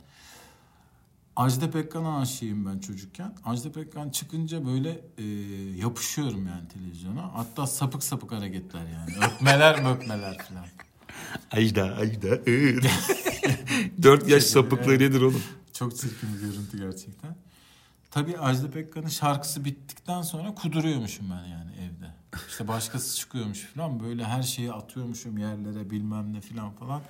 Ajda 1.37 1.71
Pekkan'a 1.71 2.19
aşığım 2.21 2.67
ben 2.67 2.79
çocukken. 2.79 3.35
Ajda 3.45 3.73
Pekkan 3.73 4.11
çıkınca 4.11 4.67
böyle 4.67 5.01
e, 5.19 5.25
yapışıyorum 5.77 6.47
yani 6.47 6.69
televizyona. 6.69 7.35
Hatta 7.35 7.67
sapık 7.67 8.03
sapık 8.03 8.33
hareketler 8.33 8.87
yani. 8.87 9.27
Öpmeler 9.27 9.83
möpmeler 9.83 10.39
falan. 10.39 10.67
Ajda, 11.51 11.83
Ajda. 11.85 12.47
Dört 14.03 14.29
yaş 14.29 14.43
sapıklığı 14.45 14.95
nedir 14.99 15.21
oğlum? 15.21 15.43
Çok 15.73 15.97
çirkin 15.97 16.29
bir 16.35 16.41
görüntü 16.41 16.79
gerçekten. 16.79 17.37
Tabii 18.11 18.39
Ajda 18.39 18.71
Pekkan'ın 18.71 19.09
şarkısı 19.09 19.65
bittikten 19.65 20.23
sonra 20.23 20.55
kuduruyormuşum 20.55 21.31
ben 21.31 21.49
yani 21.49 21.73
evde. 21.73 22.15
İşte 22.49 22.69
başkası 22.69 23.17
çıkıyormuş 23.17 23.61
falan 23.61 24.01
böyle 24.01 24.25
her 24.25 24.43
şeyi 24.43 24.73
atıyormuşum 24.73 25.39
yerlere 25.39 25.91
bilmem 25.91 26.33
ne 26.33 26.41
falan 26.41 26.73
falan. 26.73 27.01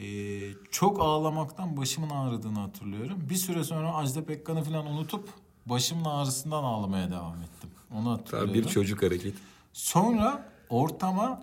Ee, 0.00 0.52
çok 0.70 1.00
ağlamaktan 1.00 1.76
başımın 1.76 2.10
ağrıdığını 2.10 2.58
hatırlıyorum. 2.58 3.18
Bir 3.30 3.34
süre 3.34 3.64
sonra 3.64 3.94
Ajda 3.94 4.24
Pekkan'ı 4.24 4.62
falan 4.64 4.86
unutup 4.86 5.28
başımın 5.66 6.04
ağrısından 6.04 6.64
ağlamaya 6.64 7.10
devam 7.10 7.42
ettim. 7.42 7.70
Onu 7.94 8.10
hatırlıyorum. 8.10 8.48
Tabii 8.52 8.64
bir 8.64 8.68
çocuk 8.68 9.02
hareketi. 9.02 9.38
Sonra 9.72 10.48
ortama 10.68 11.42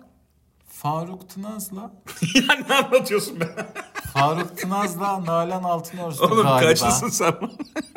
Faruk 0.68 1.28
Tınaz'la 1.30 1.80
ya 2.34 2.54
ne 2.68 2.74
anlatıyorsun 2.74 3.40
be? 3.40 3.56
Faruk 4.12 4.58
Tınaz'la 4.58 5.24
Nalan 5.24 5.62
Altınorsu 5.62 6.24
Oğlum 6.24 6.42
galiba. 6.42 6.68
kaçlısın 6.68 7.08
sen? 7.08 7.34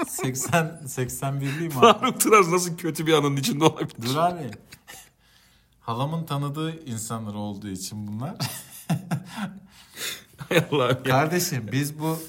80 0.07 0.81
81'liyim 0.85 1.65
abi. 1.65 1.69
Faruk 1.69 2.19
Tıraz 2.19 2.47
nasıl 2.51 2.77
kötü 2.77 3.07
bir 3.07 3.13
anın 3.13 3.35
içinde 3.35 3.63
olabilir? 3.63 4.09
Dur 4.09 4.15
abi. 4.15 4.51
Halamın 5.79 6.25
tanıdığı 6.25 6.85
insanlar 6.85 7.33
olduğu 7.33 7.67
için 7.69 8.07
bunlar. 8.07 8.35
Allah'ım 10.71 10.89
ya. 10.89 11.03
Kardeşim 11.03 11.69
biz 11.71 11.99
bu 11.99 12.19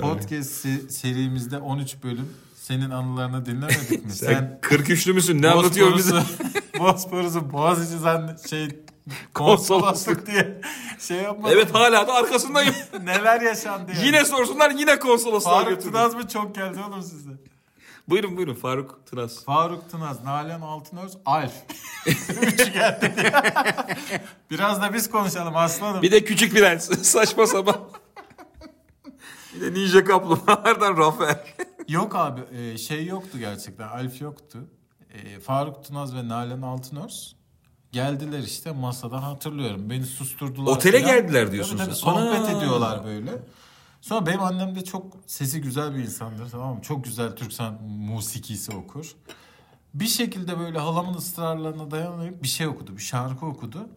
podcast 0.00 0.66
se- 0.66 0.88
serimizde 0.90 1.58
13 1.58 2.02
bölüm 2.02 2.28
senin 2.56 2.90
anılarını 2.90 3.46
dinlemedik 3.46 4.04
mi? 4.04 4.10
Sen 4.12 4.58
43'lü 4.62 5.12
müsün? 5.12 5.42
Ne 5.42 5.48
anlatıyorsun 5.50 5.98
bize? 5.98 6.22
Bosporus'u- 6.78 7.52
Boğaziçi 7.52 7.98
sen 8.02 8.36
şey 8.50 8.68
Konsolosluk. 9.34 10.26
diye 10.26 10.60
şey 10.98 11.16
yapmadın 11.16 11.54
Evet 11.54 11.74
hala 11.74 12.08
da 12.08 12.14
arkasındayım. 12.14 12.74
Neler 13.04 13.40
yaşandı 13.40 13.92
yani? 13.96 14.06
yine 14.06 14.24
sorsunlar 14.24 14.70
yine 14.70 14.98
konsolosluğa 14.98 15.54
Faruk 15.54 15.68
götürdüm. 15.68 15.92
Tınaz 15.92 16.14
mı 16.14 16.28
çok 16.28 16.54
geldi 16.54 16.78
oğlum 16.88 17.02
size? 17.02 17.30
Buyurun 18.08 18.36
buyurun 18.36 18.54
Faruk 18.54 19.06
Tıraz. 19.06 19.44
Faruk 19.44 19.90
Tınaz, 19.90 20.24
Nalan 20.24 20.60
Altınöz, 20.60 21.12
Alf. 21.26 21.52
Üçü 22.42 22.72
geldi. 22.72 23.14
Biraz 24.50 24.82
da 24.82 24.94
biz 24.94 25.10
konuşalım 25.10 25.56
aslanım. 25.56 26.02
Bir 26.02 26.12
de 26.12 26.24
Küçük 26.24 26.52
Prens. 26.52 27.02
Saçma 27.02 27.46
sapan. 27.46 27.76
Bir 29.54 29.60
de 29.60 29.74
Ninja 29.80 30.04
Kaplumbağalardan 30.04 30.96
Rafael. 30.96 31.44
Yok 31.88 32.16
abi 32.16 32.40
e, 32.58 32.78
şey 32.78 33.06
yoktu 33.06 33.38
gerçekten. 33.38 33.88
Alf 33.88 34.20
yoktu. 34.20 34.58
E, 35.14 35.40
Faruk 35.40 35.84
Tınaz 35.84 36.14
ve 36.14 36.28
Nalan 36.28 36.62
Altınöz 36.62 37.36
geldiler 37.92 38.38
işte 38.38 38.72
masada 38.72 39.22
hatırlıyorum. 39.22 39.90
Beni 39.90 40.06
susturdular. 40.06 40.72
Otele 40.72 41.00
falan. 41.02 41.14
geldiler 41.14 41.52
diyorsun 41.52 41.76
Tabii 41.76 41.86
tabii, 41.86 41.96
sen. 41.96 42.00
sohbet 42.06 42.40
Ana. 42.50 42.58
ediyorlar 42.58 43.04
böyle. 43.04 43.30
Sonra 44.02 44.26
benim 44.26 44.40
annem 44.40 44.74
de 44.74 44.84
çok 44.84 45.16
sesi 45.26 45.60
güzel 45.60 45.94
bir 45.94 45.98
insandır 45.98 46.50
tamam 46.50 46.74
mı? 46.74 46.82
Çok 46.82 47.04
güzel 47.04 47.36
Türk 47.36 47.52
sanat 47.52 47.80
musikisi 47.82 48.72
okur. 48.76 49.16
Bir 49.94 50.06
şekilde 50.06 50.58
böyle 50.58 50.78
halamın 50.78 51.14
ısrarlarına 51.14 51.90
dayanamayıp 51.90 52.42
bir 52.42 52.48
şey 52.48 52.66
okudu. 52.66 52.96
Bir 52.96 53.02
şarkı 53.02 53.46
okudu. 53.46 53.88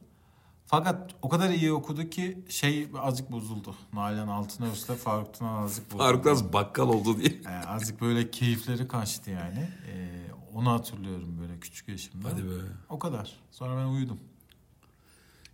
Fakat 0.65 1.11
o 1.21 1.29
kadar 1.29 1.49
iyi 1.49 1.71
okudu 1.71 2.09
ki 2.09 2.45
şey 2.49 2.89
azıcık 2.97 3.31
bozuldu. 3.31 3.75
Nalan 3.93 4.27
Altınöz'le 4.27 4.95
Faruk 4.95 5.33
Tınaz 5.33 5.63
azıcık 5.63 5.85
bozuldu. 5.85 6.03
Faruk 6.03 6.23
Tıraz 6.23 6.53
bakkal 6.53 6.89
oldu 6.89 7.17
diye. 7.17 7.41
Ee, 7.47 7.67
azıcık 7.67 8.01
böyle 8.01 8.31
keyifleri 8.31 8.87
kaçtı 8.87 9.31
yani. 9.31 9.69
Ee, 9.87 10.25
onu 10.53 10.71
hatırlıyorum 10.71 11.37
böyle 11.41 11.59
küçük 11.59 11.87
yaşımda. 11.87 12.29
Hadi 12.31 12.43
be. 12.45 12.53
O 12.89 12.99
kadar. 12.99 13.31
Sonra 13.51 13.77
ben 13.77 13.85
uyudum. 13.85 14.19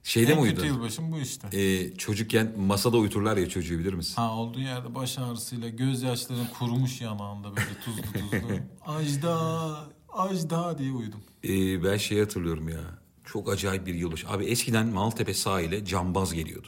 Şeyde 0.04 0.32
en 0.32 0.40
mi 0.42 0.50
kötü 0.50 0.62
uyudun? 0.62 0.76
yılbaşım 0.76 1.12
bu 1.12 1.20
işte. 1.20 1.48
Ee, 1.60 1.94
çocukken 1.98 2.54
masada 2.60 2.98
uyuturlar 2.98 3.38
ya 3.38 3.50
çocuğu 3.50 3.80
bilir 3.80 3.94
misin? 3.94 4.16
Ha 4.16 4.32
olduğu 4.36 4.60
yerde 4.60 4.96
baş 4.96 5.18
ağrısıyla 5.18 5.70
gözyaşların 5.70 6.48
kurumuş 6.60 7.02
yanağında 7.02 7.56
böyle 7.56 7.70
tuzlu 7.86 8.02
tuzlu. 8.02 8.38
Ajda, 8.86 9.76
Ajda 10.10 10.78
diye 10.78 10.92
uyudum. 10.92 11.20
Ee, 11.44 11.84
ben 11.84 11.98
şeyi 11.98 12.22
hatırlıyorum 12.22 12.70
ya. 12.70 12.80
Çok 13.26 13.50
acayip 13.54 13.86
bir 13.86 13.94
yılbaşı. 13.94 14.30
Abi 14.30 14.46
eskiden 14.46 14.88
Maltepe 14.88 15.34
sahile 15.34 15.86
cambaz 15.86 16.34
geliyordu. 16.34 16.68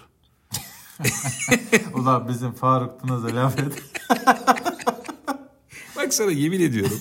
Ulan 1.93 2.27
bizim 2.27 2.51
Faruk 2.51 3.01
Tınaz'a 3.01 3.35
laf 3.35 3.59
et. 3.59 3.83
Bak 5.95 6.13
sana 6.13 6.31
yemin 6.31 6.61
ediyorum. 6.61 6.99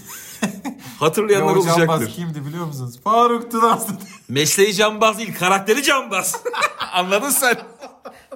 Ve 1.02 1.06
Hatırlayanlar 1.06 1.56
o 1.56 1.64
cambaz 1.64 1.78
olacaktır. 1.78 2.10
kimdi 2.16 2.46
biliyor 2.46 2.66
musunuz? 2.66 3.00
Faruk 3.04 3.50
Tınas. 3.50 3.88
Mesleği 4.28 4.74
cambaz 4.74 5.18
değil, 5.18 5.34
karakteri 5.38 5.82
cambaz. 5.82 6.42
Anladın 6.92 7.30
sen? 7.30 7.58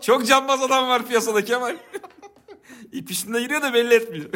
Çok 0.01 0.27
cambaz 0.27 0.63
adam 0.63 0.89
var 0.89 1.07
piyasada 1.07 1.45
Kemal. 1.45 1.77
İp 2.93 3.11
üstünde 3.11 3.39
yürüyor 3.39 3.63
da 3.63 3.75
belli 3.75 3.95
etmiyor. 3.95 4.27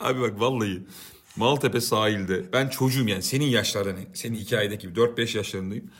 Abi 0.00 0.20
bak 0.20 0.40
vallahi 0.40 0.82
Maltepe 1.36 1.80
sahilde 1.80 2.52
ben 2.52 2.68
çocuğum 2.68 3.08
yani 3.08 3.22
senin 3.22 3.44
yaşlardan 3.44 3.96
senin 4.14 4.36
hikayedeki 4.36 4.88
gibi 4.88 5.00
4-5 5.00 5.36
yaşlarındayım. 5.36 5.90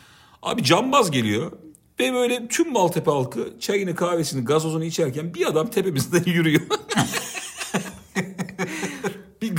Abi 0.42 0.62
cambaz 0.64 1.10
geliyor 1.10 1.52
ve 2.00 2.12
böyle 2.12 2.48
tüm 2.48 2.72
Maltepe 2.72 3.10
halkı 3.10 3.60
çayını 3.60 3.94
kahvesini 3.94 4.44
gazozunu 4.44 4.84
içerken 4.84 5.34
bir 5.34 5.46
adam 5.46 5.70
tepemizden 5.70 6.32
yürüyor. 6.32 6.62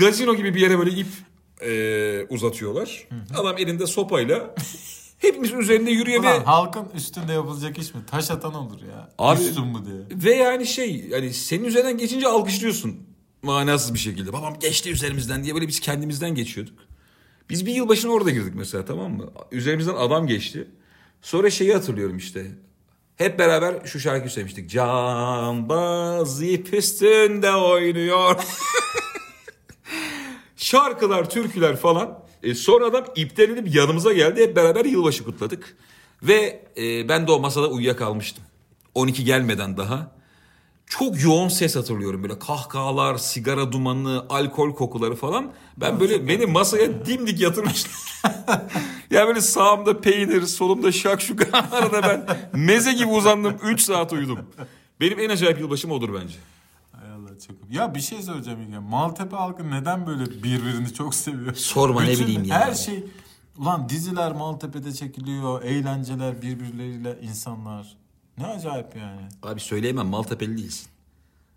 Gazino 0.05 0.35
gibi 0.35 0.55
bir 0.55 0.59
yere 0.61 0.79
böyle 0.79 0.91
ip 0.91 1.07
e, 1.65 2.25
uzatıyorlar. 2.29 3.07
Adam 3.35 3.57
elinde 3.57 3.87
sopayla 3.87 4.55
hepimizin 5.17 5.57
üzerinde 5.57 5.91
yürüyor 5.91 6.23
Ulan 6.23 6.33
ve 6.33 6.43
halkın 6.43 6.87
üstünde 6.95 7.33
yapılacak 7.33 7.77
iş 7.77 7.93
mi? 7.93 8.01
Taş 8.11 8.31
atan 8.31 8.53
olur 8.53 8.79
ya. 8.81 9.09
Abi- 9.17 9.41
Üstün 9.41 9.73
bu 9.73 9.85
diye. 9.85 10.23
Ve 10.23 10.35
yani 10.35 10.65
şey 10.65 11.05
yani 11.09 11.33
senin 11.33 11.63
üzerinden 11.63 11.97
geçince 11.97 12.27
alkışlıyorsun 12.27 12.95
manasız 13.43 13.93
bir 13.93 13.99
şekilde. 13.99 14.33
Babam 14.33 14.59
geçti 14.59 14.91
üzerimizden 14.91 15.43
diye 15.43 15.53
böyle 15.55 15.67
biz 15.67 15.79
kendimizden 15.79 16.35
geçiyorduk. 16.35 16.79
Biz 17.49 17.65
bir 17.65 17.73
yılbaşına 17.75 18.11
orada 18.11 18.29
girdik 18.29 18.53
mesela 18.55 18.85
tamam 18.85 19.11
mı? 19.13 19.31
Üzerimizden 19.51 19.95
adam 19.95 20.27
geçti. 20.27 20.67
Sonra 21.21 21.49
şeyi 21.49 21.73
hatırlıyorum 21.73 22.17
işte. 22.17 22.51
Hep 23.15 23.39
beraber 23.39 23.85
şu 23.85 23.99
şarkıyı 23.99 24.29
söylemiştik. 24.31 24.69
Cambaz 24.69 26.41
ip 26.41 26.73
üstünde 26.73 27.51
oynuyor. 27.51 28.35
Şarkılar, 30.61 31.29
türküler 31.29 31.75
falan. 31.75 32.19
E, 32.43 32.55
sonra 32.55 32.85
adam 32.85 33.05
iptal 33.15 33.49
edip 33.49 33.75
yanımıza 33.75 34.13
geldi. 34.13 34.41
Hep 34.41 34.55
beraber 34.55 34.85
yılbaşı 34.85 35.23
kutladık. 35.23 35.77
Ve 36.23 36.63
e, 36.77 37.09
ben 37.09 37.27
de 37.27 37.31
o 37.31 37.39
masada 37.39 37.67
uyuyakalmıştım. 37.69 38.43
12 38.95 39.23
gelmeden 39.23 39.77
daha. 39.77 40.11
Çok 40.85 41.23
yoğun 41.23 41.47
ses 41.47 41.75
hatırlıyorum 41.75 42.23
böyle 42.23 42.39
kahkahalar, 42.39 43.17
sigara 43.17 43.71
dumanı, 43.71 44.25
alkol 44.29 44.75
kokuları 44.75 45.15
falan. 45.15 45.51
Ben 45.77 45.99
böyle 45.99 46.27
beni 46.27 46.45
masaya 46.45 47.05
dimdik 47.05 47.39
yatırmışlar. 47.39 47.93
ya 49.11 49.27
böyle 49.27 49.41
sağımda 49.41 50.01
peynir, 50.01 50.41
solumda 50.41 50.91
şakşuka 50.91 51.69
arada 51.71 52.01
ben 52.03 52.25
meze 52.53 52.93
gibi 52.93 53.09
uzandım 53.09 53.55
3 53.63 53.81
saat 53.81 54.13
uyudum. 54.13 54.39
Benim 54.99 55.19
en 55.19 55.29
acayip 55.29 55.59
yılbaşım 55.59 55.91
odur 55.91 56.09
bence. 56.21 56.35
Çok. 57.47 57.55
Ya 57.71 57.95
bir 57.95 57.99
şey 58.01 58.21
söyleyeceğim 58.21 58.61
İlgen. 58.61 58.83
Maltepe 58.83 59.35
halkı 59.35 59.71
neden 59.71 60.07
böyle 60.07 60.25
birbirini 60.43 60.93
çok 60.93 61.15
seviyor? 61.15 61.55
Sorma, 61.55 62.03
ne 62.03 62.11
bileyim 62.11 62.43
ya. 62.43 62.59
Her 62.59 62.73
şey 62.73 63.03
Ulan 63.57 63.89
diziler 63.89 64.31
Maltepe'de 64.31 64.93
çekiliyor, 64.93 65.63
eğlenceler 65.63 66.41
birbirleriyle 66.41 67.19
insanlar. 67.21 67.97
Ne 68.37 68.45
acayip 68.47 68.95
yani. 68.95 69.21
Abi 69.43 69.59
söyleyemem 69.59 70.07
Maltepeli 70.07 70.57
değilsin. 70.57 70.87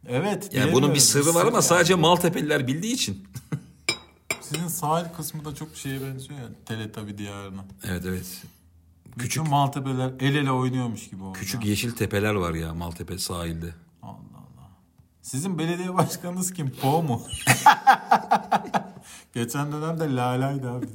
Evet. 0.08 0.54
Yani 0.54 0.72
bunun 0.72 0.94
bir 0.94 0.98
sırrı 0.98 1.34
var 1.34 1.40
ama 1.46 1.50
yani. 1.50 1.62
sadece 1.62 1.94
Maltepeliler 1.94 2.66
bildiği 2.66 2.92
için. 2.92 3.24
Sizin 4.40 4.68
sahil 4.68 5.04
kısmı 5.16 5.44
da 5.44 5.54
çok 5.54 5.76
şeye 5.76 6.00
benziyor 6.00 6.40
ya. 6.40 6.48
Teletabi 6.66 7.18
diyarına. 7.18 7.64
Evet 7.84 8.02
evet. 8.06 8.42
Küçük 9.04 9.20
Küçük 9.20 9.48
Maltepe'ler 9.48 10.12
el 10.20 10.34
ele 10.34 10.50
oynuyormuş 10.50 11.10
gibi 11.10 11.22
orada. 11.22 11.38
küçük 11.40 11.64
yeşil 11.64 11.92
tepeler 11.92 12.34
var 12.34 12.54
ya 12.54 12.74
Maltepe 12.74 13.18
sahilde. 13.18 13.74
Sizin 15.24 15.58
belediye 15.58 15.94
başkanınız 15.94 16.52
kim? 16.52 16.70
Po 16.70 17.02
mu? 17.02 17.22
Geçen 19.34 19.72
dönemde 19.72 20.16
Lala'ydı 20.16 20.70
abi. 20.70 20.86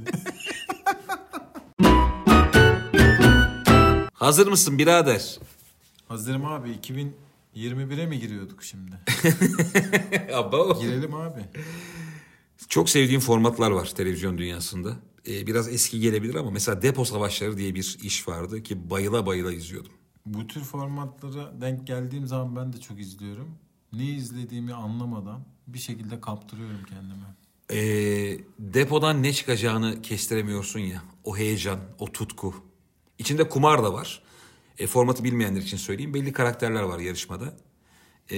Hazır 4.13 4.47
mısın 4.47 4.77
birader? 4.77 5.39
Hazırım 6.07 6.45
abi. 6.45 6.69
2021'e 6.69 8.05
mi 8.05 8.19
giriyorduk 8.19 8.63
şimdi? 8.63 8.91
Abo. 10.33 10.79
Girelim 10.81 11.15
abi. 11.15 11.41
Çok 12.69 12.89
sevdiğim 12.89 13.21
formatlar 13.21 13.71
var 13.71 13.85
televizyon 13.95 14.37
dünyasında. 14.37 14.95
Ee, 15.27 15.47
biraz 15.47 15.67
eski 15.67 15.99
gelebilir 15.99 16.35
ama 16.35 16.51
mesela 16.51 16.81
Depo 16.81 17.05
Savaşları 17.05 17.57
diye 17.57 17.75
bir 17.75 17.97
iş 18.03 18.27
vardı 18.27 18.63
ki 18.63 18.89
bayıla 18.89 19.25
bayıla 19.25 19.53
izliyordum. 19.53 19.91
Bu 20.25 20.47
tür 20.47 20.61
formatlara 20.61 21.61
denk 21.61 21.87
geldiğim 21.87 22.27
zaman 22.27 22.55
ben 22.55 22.73
de 22.73 22.79
çok 22.79 22.99
izliyorum. 22.99 23.49
Ne 23.93 24.03
izlediğimi 24.05 24.73
anlamadan 24.73 25.41
bir 25.67 25.79
şekilde 25.79 26.21
kaptırıyorum 26.21 26.79
kendimi. 26.89 27.23
Ee, 27.71 28.37
depodan 28.59 29.23
ne 29.23 29.33
çıkacağını 29.33 30.01
kestiremiyorsun 30.01 30.79
ya. 30.79 31.03
O 31.23 31.37
heyecan, 31.37 31.79
o 31.99 32.11
tutku. 32.11 32.55
İçinde 33.17 33.49
kumar 33.49 33.83
da 33.83 33.93
var. 33.93 34.21
E, 34.77 34.87
formatı 34.87 35.23
bilmeyenler 35.23 35.61
için 35.61 35.77
söyleyeyim. 35.77 36.13
Belli 36.13 36.33
karakterler 36.33 36.81
var 36.83 36.99
yarışmada. 36.99 37.53
Ee, 38.31 38.35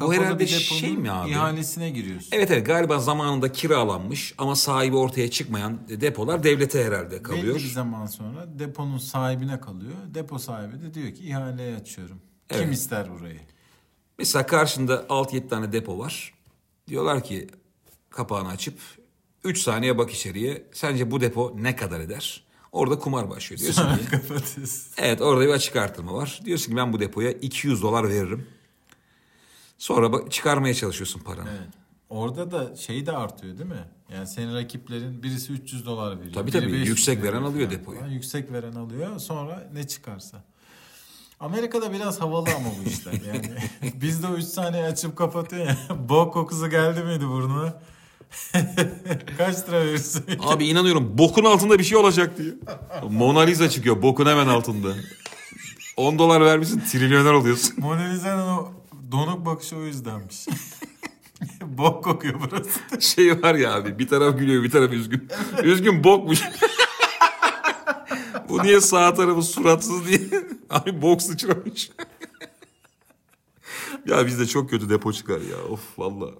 bu 0.00 0.14
herhalde 0.14 0.38
bir 0.38 0.46
şey 0.46 0.96
mi 0.96 1.10
abi? 1.10 1.30
ihalesine 1.30 1.90
giriyorsun. 1.90 2.28
Evet 2.32 2.50
evet 2.50 2.66
galiba 2.66 2.98
zamanında 2.98 3.52
kiralanmış 3.52 4.34
ama 4.38 4.56
sahibi 4.56 4.96
ortaya 4.96 5.30
çıkmayan 5.30 5.80
depolar 5.88 6.42
devlete 6.42 6.84
herhalde 6.84 7.22
kalıyor. 7.22 7.44
Belli 7.54 7.54
bir 7.54 7.68
zaman 7.68 8.06
sonra 8.06 8.58
deponun 8.58 8.98
sahibine 8.98 9.60
kalıyor. 9.60 9.94
Depo 10.14 10.38
sahibi 10.38 10.82
de 10.82 10.94
diyor 10.94 11.14
ki 11.14 11.24
ihaleye 11.24 11.76
açıyorum. 11.76 12.20
Kim 12.48 12.60
Evet. 12.60 12.74
ister 12.74 13.10
burayı? 13.14 13.40
Mesela 14.18 14.46
karşında 14.46 14.94
6-7 14.94 15.48
tane 15.48 15.72
depo 15.72 15.98
var. 15.98 16.34
Diyorlar 16.88 17.24
ki 17.24 17.46
kapağını 18.10 18.48
açıp 18.48 18.78
3 19.44 19.58
saniye 19.58 19.98
bak 19.98 20.10
içeriye. 20.10 20.66
Sence 20.72 21.10
bu 21.10 21.20
depo 21.20 21.52
ne 21.58 21.76
kadar 21.76 22.00
eder? 22.00 22.44
Orada 22.72 22.98
kumar 22.98 23.30
başlıyor. 23.30 23.60
Diyorsun 23.60 23.96
ki 23.96 24.02
evet 24.98 25.20
orada 25.20 25.44
bir 25.44 25.52
açık 25.52 25.76
artırma 25.76 26.14
var. 26.14 26.40
Diyorsun 26.44 26.70
ki 26.70 26.76
ben 26.76 26.92
bu 26.92 27.00
depoya 27.00 27.30
200 27.30 27.82
dolar 27.82 28.08
veririm. 28.08 28.46
Sonra 29.78 30.12
bak, 30.12 30.32
çıkarmaya 30.32 30.74
çalışıyorsun 30.74 31.20
paranı. 31.20 31.48
Evet. 31.50 31.68
Orada 32.08 32.50
da 32.50 32.76
şey 32.76 33.06
de 33.06 33.12
artıyor 33.12 33.58
değil 33.58 33.70
mi? 33.70 33.84
Yani 34.12 34.26
senin 34.26 34.54
rakiplerin 34.54 35.22
birisi 35.22 35.52
300 35.52 35.86
dolar 35.86 36.18
veriyor. 36.18 36.34
Tabii 36.34 36.50
tabii, 36.50 36.72
500 36.72 36.88
yüksek 36.88 37.22
veren 37.22 37.42
alıyor 37.42 37.70
depoyu. 37.70 37.98
Yüksek 38.10 38.52
veren 38.52 38.72
alıyor 38.72 39.18
sonra 39.18 39.70
ne 39.72 39.86
çıkarsa. 39.86 40.44
Amerika'da 41.40 41.92
biraz 41.92 42.20
havalı 42.20 42.48
ama 42.56 42.68
bu 42.84 42.88
işler 42.88 43.12
yani. 43.12 43.54
Bizde 44.00 44.26
o 44.26 44.34
3 44.36 44.44
saniye 44.44 44.84
açıp 44.84 45.16
kapatıyor 45.16 45.66
ya. 45.66 45.76
Bok 46.08 46.32
kokusu 46.34 46.70
geldi 46.70 47.04
miydi 47.04 47.28
burnuna? 47.28 47.80
Kaç 49.38 49.68
lira 49.68 49.80
verirsin? 49.80 50.24
Abi 50.42 50.66
inanıyorum 50.66 51.18
bokun 51.18 51.44
altında 51.44 51.78
bir 51.78 51.84
şey 51.84 51.98
olacak 51.98 52.38
diye. 52.38 52.52
Mona 53.10 53.40
Lisa 53.40 53.68
çıkıyor 53.70 54.02
bokun 54.02 54.26
hemen 54.26 54.46
altında. 54.46 54.88
10 55.96 56.18
dolar 56.18 56.40
vermişsin 56.40 56.80
trilyoner 56.80 57.32
oluyorsun. 57.32 57.74
Mona 57.78 58.00
Lisa'nın 58.02 58.48
o 58.48 58.72
donuk 59.12 59.46
bakışı 59.46 59.76
o 59.76 59.82
yüzdenmiş. 59.84 60.46
Bok 61.62 62.04
kokuyor 62.04 62.34
burası. 62.40 62.80
Şey 63.00 63.42
var 63.42 63.54
ya 63.54 63.74
abi 63.74 63.98
bir 63.98 64.08
taraf 64.08 64.38
gülüyor 64.38 64.62
bir 64.62 64.70
taraf 64.70 64.92
üzgün. 64.92 65.28
Üzgün 65.62 66.04
bokmuş. 66.04 66.42
Bu 68.48 68.62
niye 68.62 68.80
sağ 68.80 69.14
tarafı 69.14 69.42
suratsız 69.42 70.06
diye. 70.06 70.20
Abi 70.70 71.02
bok 71.02 71.22
sıçramış. 71.22 71.90
ya 74.06 74.26
bizde 74.26 74.46
çok 74.46 74.70
kötü 74.70 74.88
depo 74.88 75.12
çıkar 75.12 75.40
ya. 75.40 75.56
Of 75.70 75.98
valla. 75.98 76.30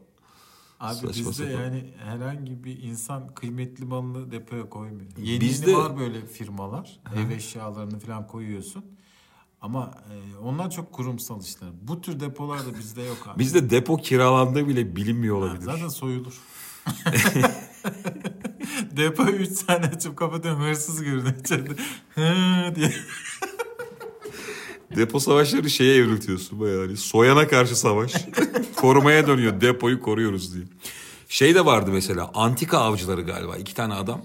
Abi 0.80 0.94
Saçma 0.94 1.08
bizde 1.08 1.32
sapan. 1.32 1.50
yani 1.50 1.94
herhangi 2.04 2.64
bir 2.64 2.82
insan 2.82 3.34
kıymetli 3.34 3.84
malını 3.84 4.30
depoya 4.30 4.68
koymuyor. 4.68 5.10
Yeni 5.18 5.40
Bizde- 5.40 5.70
yeni 5.70 5.78
var 5.80 5.98
böyle 5.98 6.26
firmalar. 6.26 7.00
Ev 7.16 7.30
eşyalarını 7.30 7.98
falan 7.98 8.26
koyuyorsun. 8.26 8.84
Ama 9.60 9.94
e, 10.12 10.38
onlar 10.38 10.70
çok 10.70 10.92
kurumsal 10.92 11.40
işler. 11.42 11.68
Bu 11.82 12.00
tür 12.00 12.20
depolar 12.20 12.66
da 12.66 12.78
bizde 12.78 13.02
yok 13.02 13.18
abi. 13.28 13.38
Bizde 13.38 13.70
depo 13.70 13.96
kiralandığı 13.96 14.68
bile 14.68 14.96
bilinmiyor 14.96 15.36
olabilir. 15.36 15.62
zaten 15.62 15.88
soyulur. 15.88 16.40
Depo 18.96 19.24
3 19.24 19.64
tane 19.66 19.86
açıp 19.86 20.16
kapatıyorum 20.16 20.62
hırsız 20.62 21.02
görünüyor 21.02 21.34
içeride. 21.40 21.70
Hı 22.14 22.74
diye. 22.74 22.92
Depo 24.96 25.20
savaşları 25.20 25.70
şeye 25.70 25.96
evriltiyorsun 25.96 26.60
bayağı. 26.60 26.86
Hani 26.86 26.96
soyana 26.96 27.48
karşı 27.48 27.76
savaş. 27.76 28.12
Korumaya 28.76 29.26
dönüyor 29.26 29.60
depoyu 29.60 30.00
koruyoruz 30.00 30.54
diye. 30.54 30.64
Şey 31.28 31.54
de 31.54 31.64
vardı 31.64 31.90
mesela 31.92 32.30
antika 32.34 32.78
avcıları 32.78 33.22
galiba. 33.22 33.56
iki 33.56 33.74
tane 33.74 33.94
adam. 33.94 34.24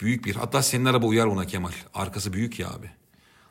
Büyük 0.00 0.24
bir 0.24 0.34
hatta 0.34 0.62
senin 0.62 0.84
araba 0.84 1.06
uyar 1.06 1.26
ona 1.26 1.46
Kemal. 1.46 1.72
Arkası 1.94 2.32
büyük 2.32 2.58
ya 2.58 2.68
abi. 2.68 2.90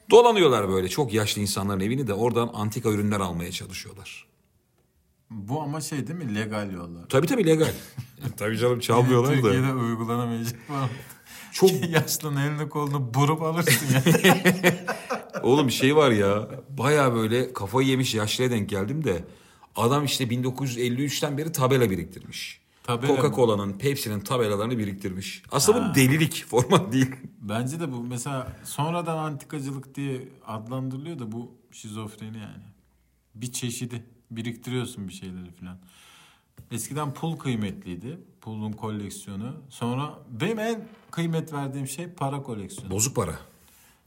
Dolanıyorlar 0.09 0.69
böyle 0.69 0.89
çok 0.89 1.13
yaşlı 1.13 1.41
insanların 1.41 1.79
evini 1.79 2.07
de 2.07 2.13
oradan 2.13 2.49
antika 2.53 2.89
ürünler 2.89 3.19
almaya 3.19 3.51
çalışıyorlar. 3.51 4.28
Bu 5.31 5.61
ama 5.61 5.81
şey 5.81 6.07
değil 6.07 6.19
mi? 6.19 6.35
Legal 6.35 6.71
yollar. 6.71 7.09
Tabii 7.09 7.27
tabii 7.27 7.45
legal. 7.45 7.71
tabii 8.37 8.57
canım 8.57 8.79
çalmıyorlar 8.79 9.37
da. 9.37 9.41
Türkiye'de 9.41 9.73
uygulanamayacak 9.73 10.69
var. 10.69 10.89
Çok 11.51 11.89
Yaşlının 11.89 12.41
elini 12.41 12.69
kolunu 12.69 13.13
burup 13.13 13.41
alırsın 13.41 13.87
ya. 13.93 14.03
Oğlum 15.43 15.71
şey 15.71 15.95
var 15.95 16.11
ya 16.11 16.47
baya 16.69 17.13
böyle 17.13 17.53
kafayı 17.53 17.87
yemiş 17.87 18.15
yaşlıya 18.15 18.51
denk 18.51 18.69
geldim 18.69 19.03
de 19.03 19.23
Adam 19.75 20.05
işte 20.05 20.23
1953'ten 20.23 21.37
beri 21.37 21.51
tabela 21.51 21.89
biriktirmiş. 21.89 22.61
Tabela? 22.83 23.15
Coca-Cola'nın, 23.15 23.77
Pepsi'nin 23.77 24.19
tabelalarını 24.19 24.77
biriktirmiş. 24.77 25.43
Aslında 25.51 25.89
bu 25.91 25.95
delilik, 25.95 26.45
format 26.47 26.93
değil. 26.93 27.15
Bence 27.41 27.79
de 27.79 27.91
bu 27.91 28.03
mesela 28.03 28.53
sonradan 28.63 29.17
antikacılık 29.17 29.95
diye 29.95 30.27
adlandırılıyor 30.47 31.19
da 31.19 31.31
bu 31.31 31.51
şizofreni 31.71 32.37
yani. 32.37 32.63
Bir 33.35 33.51
çeşidi. 33.51 34.03
Biriktiriyorsun 34.31 35.07
bir 35.07 35.13
şeyleri 35.13 35.51
falan. 35.51 35.77
Eskiden 36.71 37.13
pul 37.13 37.37
kıymetliydi. 37.37 38.19
Pulun 38.41 38.71
koleksiyonu. 38.71 39.53
Sonra 39.69 40.19
benim 40.41 40.59
en 40.59 40.87
kıymet 41.11 41.53
verdiğim 41.53 41.87
şey 41.87 42.07
para 42.07 42.43
koleksiyonu. 42.43 42.91
Bozuk 42.91 43.15
para. 43.15 43.39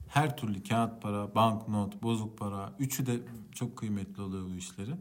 Her 0.08 0.36
türlü 0.36 0.62
kağıt 0.62 1.02
para, 1.02 1.34
banknot, 1.34 2.02
bozuk 2.02 2.38
para. 2.38 2.72
Üçü 2.78 3.06
de 3.06 3.20
çok 3.54 3.76
kıymetli 3.76 4.22
oluyor 4.22 4.44
bu 4.44 4.56
işlerin. 4.56 5.00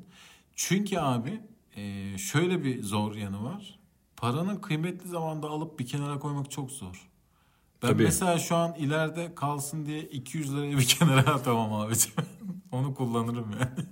Çünkü 0.55 0.97
abi 0.97 1.41
e, 1.75 2.17
şöyle 2.17 2.63
bir 2.63 2.83
zor 2.83 3.15
yanı 3.15 3.43
var. 3.43 3.79
Paranın 4.17 4.55
kıymetli 4.55 5.09
zamanda 5.09 5.49
alıp 5.49 5.79
bir 5.79 5.87
kenara 5.87 6.19
koymak 6.19 6.51
çok 6.51 6.71
zor. 6.71 7.09
Ben 7.83 7.87
Tabii. 7.87 8.03
mesela 8.03 8.39
şu 8.39 8.55
an 8.55 8.75
ileride 8.75 9.35
kalsın 9.35 9.85
diye 9.85 10.01
200 10.01 10.55
liraya 10.55 10.77
bir 10.77 10.87
kenara 10.99 11.33
atamam 11.33 11.73
abicim. 11.73 12.13
Onu 12.71 12.95
kullanırım 12.95 13.51
yani. 13.51 13.87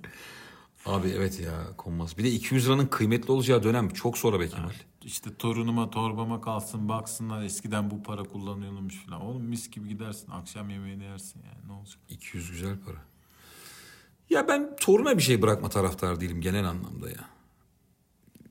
Abi 0.89 1.07
evet 1.17 1.39
ya 1.39 1.51
konmaz. 1.77 2.17
Bir 2.17 2.23
de 2.23 2.31
200 2.31 2.65
liranın 2.67 2.85
kıymetli 2.87 3.31
olacağı 3.31 3.63
dönem 3.63 3.89
çok 3.89 4.17
sonra 4.17 4.39
be 4.39 4.49
Kemal. 4.49 4.69
İşte 5.03 5.35
torunuma 5.35 5.89
torbama 5.89 6.41
kalsın 6.41 6.89
baksınlar 6.89 7.43
eskiden 7.43 7.91
bu 7.91 8.03
para 8.03 8.23
kullanıyormuş 8.23 8.95
falan. 9.05 9.21
Oğlum 9.21 9.43
mis 9.43 9.69
gibi 9.69 9.89
gidersin 9.89 10.31
akşam 10.31 10.69
yemeğini 10.69 11.03
yersin 11.03 11.41
yani 11.45 11.67
ne 11.67 11.71
olacak? 11.73 11.97
200 12.09 12.51
güzel 12.51 12.75
para. 12.85 12.97
Ya 14.29 14.47
ben 14.47 14.75
toruna 14.75 15.17
bir 15.17 15.23
şey 15.23 15.41
bırakma 15.41 15.69
taraftar 15.69 16.19
değilim 16.21 16.41
genel 16.41 16.65
anlamda 16.69 17.09
ya. 17.09 17.29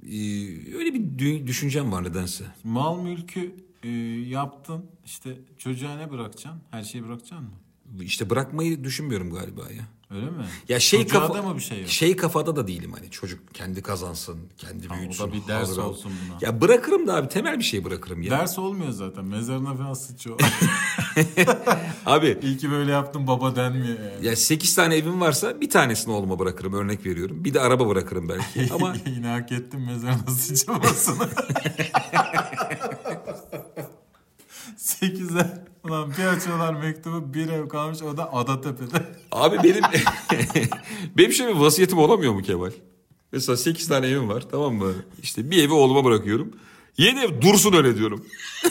Ee, 0.02 0.76
öyle 0.76 0.94
bir 0.94 1.00
dü- 1.00 1.46
düşüncem 1.46 1.92
var 1.92 2.04
nedense. 2.04 2.44
Mal 2.64 3.00
mülkü 3.02 3.54
e, 3.82 3.88
yaptın 4.28 4.86
işte 5.04 5.38
çocuğa 5.58 5.96
ne 5.96 6.10
bırakacaksın? 6.10 6.62
Her 6.70 6.82
şeyi 6.82 7.04
bırakacaksın 7.04 7.46
mı? 7.48 8.04
İşte 8.04 8.30
bırakmayı 8.30 8.84
düşünmüyorum 8.84 9.34
galiba 9.34 9.62
ya. 9.62 9.84
Öyle 10.10 10.26
mi? 10.26 10.44
Ya 10.68 10.80
şey 10.80 11.02
Çocuğa 11.02 11.26
kafa, 11.28 11.42
mı 11.42 11.56
bir 11.56 11.60
şey 11.60 11.80
yok? 11.80 11.88
şey 11.88 12.16
kafada 12.16 12.56
da 12.56 12.66
değilim 12.66 12.92
hani 12.92 13.10
çocuk 13.10 13.54
kendi 13.54 13.82
kazansın, 13.82 14.38
kendi 14.58 14.88
Ha, 14.88 14.94
o 14.94 14.96
da 14.96 15.00
büyütsün. 15.00 15.32
bir 15.32 15.46
ders 15.48 15.68
hazır 15.68 15.82
olsun 15.82 16.12
buna. 16.28 16.38
Ya 16.40 16.60
bırakırım 16.60 17.06
da 17.06 17.14
abi 17.16 17.28
temel 17.28 17.58
bir 17.58 17.64
şey 17.64 17.84
bırakırım 17.84 18.22
ya. 18.22 18.30
Ders 18.30 18.58
olmuyor 18.58 18.90
zaten. 18.90 19.24
Mezarına 19.24 19.74
falan 19.74 19.94
sıçıyor. 19.94 20.38
Abi 22.06 22.38
İyi 22.42 22.56
ki 22.56 22.70
böyle 22.70 22.92
yaptım 22.92 23.26
baba 23.26 23.56
denmiyor 23.56 23.98
yani. 24.12 24.26
ya 24.26 24.36
8 24.36 24.74
tane 24.74 24.96
evim 24.96 25.20
varsa 25.20 25.60
bir 25.60 25.70
tanesini 25.70 26.12
oğluma 26.14 26.38
bırakırım 26.38 26.72
örnek 26.72 27.06
veriyorum. 27.06 27.44
Bir 27.44 27.54
de 27.54 27.60
araba 27.60 27.88
bırakırım 27.88 28.28
belki 28.28 28.74
ama 28.74 28.94
Yine 29.06 29.26
hak 29.26 29.52
ettim 29.52 29.84
mezarına 29.86 30.30
sıçramasını. 30.30 31.28
Sekizler. 34.76 35.46
Ulan 35.88 36.10
bir 36.18 36.24
açıyorlar 36.24 36.74
mektubu 36.74 37.34
bir 37.34 37.48
ev 37.48 37.68
kalmış 37.68 38.02
o 38.02 38.16
da 38.16 38.32
Adatepe'de. 38.34 39.06
Abi 39.32 39.56
benim 39.64 39.82
benim 41.16 41.32
şöyle 41.32 41.54
bir 41.54 41.60
vasiyetim 41.60 41.98
olamıyor 41.98 42.32
mu 42.32 42.42
Kemal? 42.42 42.70
Mesela 43.32 43.56
8 43.56 43.88
tane 43.88 44.06
evim 44.06 44.28
var 44.28 44.44
tamam 44.50 44.74
mı? 44.74 44.92
İşte 45.22 45.50
bir 45.50 45.62
evi 45.62 45.72
oğluma 45.72 46.04
bırakıyorum. 46.04 46.52
Yeni 46.98 47.20
ev 47.20 47.40
dursun 47.42 47.72
öyle 47.72 47.96
diyorum. 47.96 48.26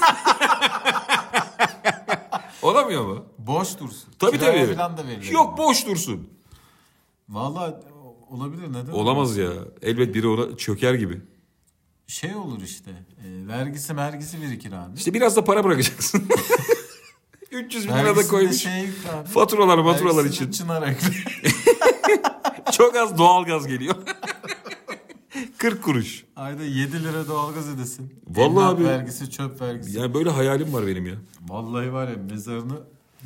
Olamıyor 2.62 3.06
mu? 3.06 3.26
Boş 3.38 3.80
dursun. 3.80 4.10
Tabii 4.20 4.40
Kiraya 4.40 4.66
tabii. 4.66 4.76
falan 4.76 4.98
da 4.98 5.08
verilir. 5.08 5.32
Yok 5.32 5.58
boş 5.58 5.88
dursun. 5.88 6.30
Valla 7.30 7.82
olabilir 8.30 8.68
neden? 8.74 8.92
Olamaz 8.92 9.38
ya. 9.38 9.50
Elbet 9.82 10.16
biri 10.16 10.28
ona 10.28 10.58
çöker 10.58 10.94
gibi. 10.94 11.22
Şey 12.08 12.36
olur 12.36 12.62
işte. 12.62 12.92
E, 12.92 13.48
vergisi 13.48 13.94
mergisi 13.94 14.42
birikir 14.42 14.72
abi. 14.72 14.98
İşte 14.98 15.14
biraz 15.14 15.36
da 15.36 15.44
para 15.44 15.64
bırakacaksın. 15.64 16.24
300 17.58 17.88
bin 17.88 17.94
lira 17.94 18.16
da 18.16 18.28
koymuş. 18.28 18.56
şey. 18.56 18.90
Faturalar 19.34 19.86
Vergisinde 19.86 20.28
için. 20.30 20.52
Çınar. 20.52 20.96
Çok 22.72 22.96
az 22.96 23.18
doğalgaz 23.18 23.68
geliyor. 23.68 23.96
40 25.58 25.84
kuruş. 25.84 26.26
Ayda 26.36 26.64
7 26.64 27.04
lira 27.04 27.28
doğalgaz 27.28 27.70
ödesin. 27.70 28.14
Vallahi 28.28 28.66
abi. 28.66 28.84
vergisi, 28.86 29.32
çöp 29.32 29.62
vergisi. 29.62 30.00
Yani 30.00 30.14
böyle 30.14 30.30
hayalim 30.30 30.74
var 30.74 30.88
benim 30.88 31.06
ya. 31.06 31.16
Vallahi 31.48 31.94
var 31.94 32.08
ya 32.08 32.16
mezarını 32.30 32.80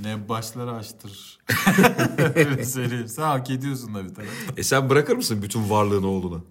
nebbaşlara 0.03 0.71
açtırır. 0.71 1.39
Öyle 2.35 2.65
söyleyeyim. 2.65 3.07
Sen 3.07 3.23
hak 3.23 3.49
ediyorsun 3.49 3.95
da 3.95 4.03
bir 4.03 4.15
taraftan. 4.15 4.57
E 4.57 4.63
sen 4.63 4.89
bırakır 4.89 5.15
mısın 5.15 5.41
bütün 5.41 5.69
varlığını 5.69 6.07
oğluna? 6.07 6.41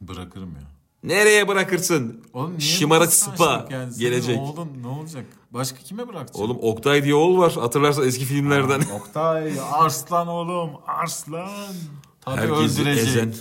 Bırakırım 0.00 0.50
ya. 0.50 0.75
Nereye 1.06 1.48
bırakırsın? 1.48 2.20
Oğlum 2.34 2.60
Şımarık 2.60 3.12
sıpa 3.12 3.66
yani? 3.70 3.92
Senin 3.92 4.10
gelecek. 4.10 4.38
Oğlun 4.40 4.68
ne 4.82 4.86
olacak? 4.86 5.24
Başka 5.50 5.78
kime 5.78 6.08
bırakacaksın? 6.08 6.42
Oğlum 6.42 6.58
Oktay 6.62 7.04
diye 7.04 7.14
oğul 7.14 7.38
var. 7.38 7.52
Hatırlarsan 7.52 8.06
eski 8.06 8.24
filmlerden. 8.24 8.80
Oktay 8.94 9.52
arslan 9.72 10.28
oğlum 10.28 10.70
arslan. 10.86 11.50
Tabii 12.20 12.36
Herkesi 12.40 12.80
öldürecek. 12.82 13.08
ezen. 13.08 13.34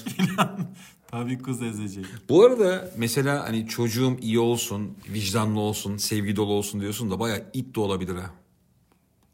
Tabii 1.08 1.38
kız 1.38 1.62
ezecek. 1.62 2.06
Bu 2.30 2.44
arada 2.46 2.90
mesela 2.98 3.44
hani 3.44 3.68
çocuğum 3.68 4.18
iyi 4.22 4.40
olsun, 4.40 4.98
vicdanlı 5.10 5.60
olsun, 5.60 5.98
sevgi 5.98 6.36
dolu 6.36 6.54
olsun 6.54 6.82
diyorsun 6.82 7.12
da 7.12 7.20
bayağı 7.20 7.44
it 7.54 7.76
de 7.76 7.80
olabilir 7.80 8.16
ha. 8.16 8.32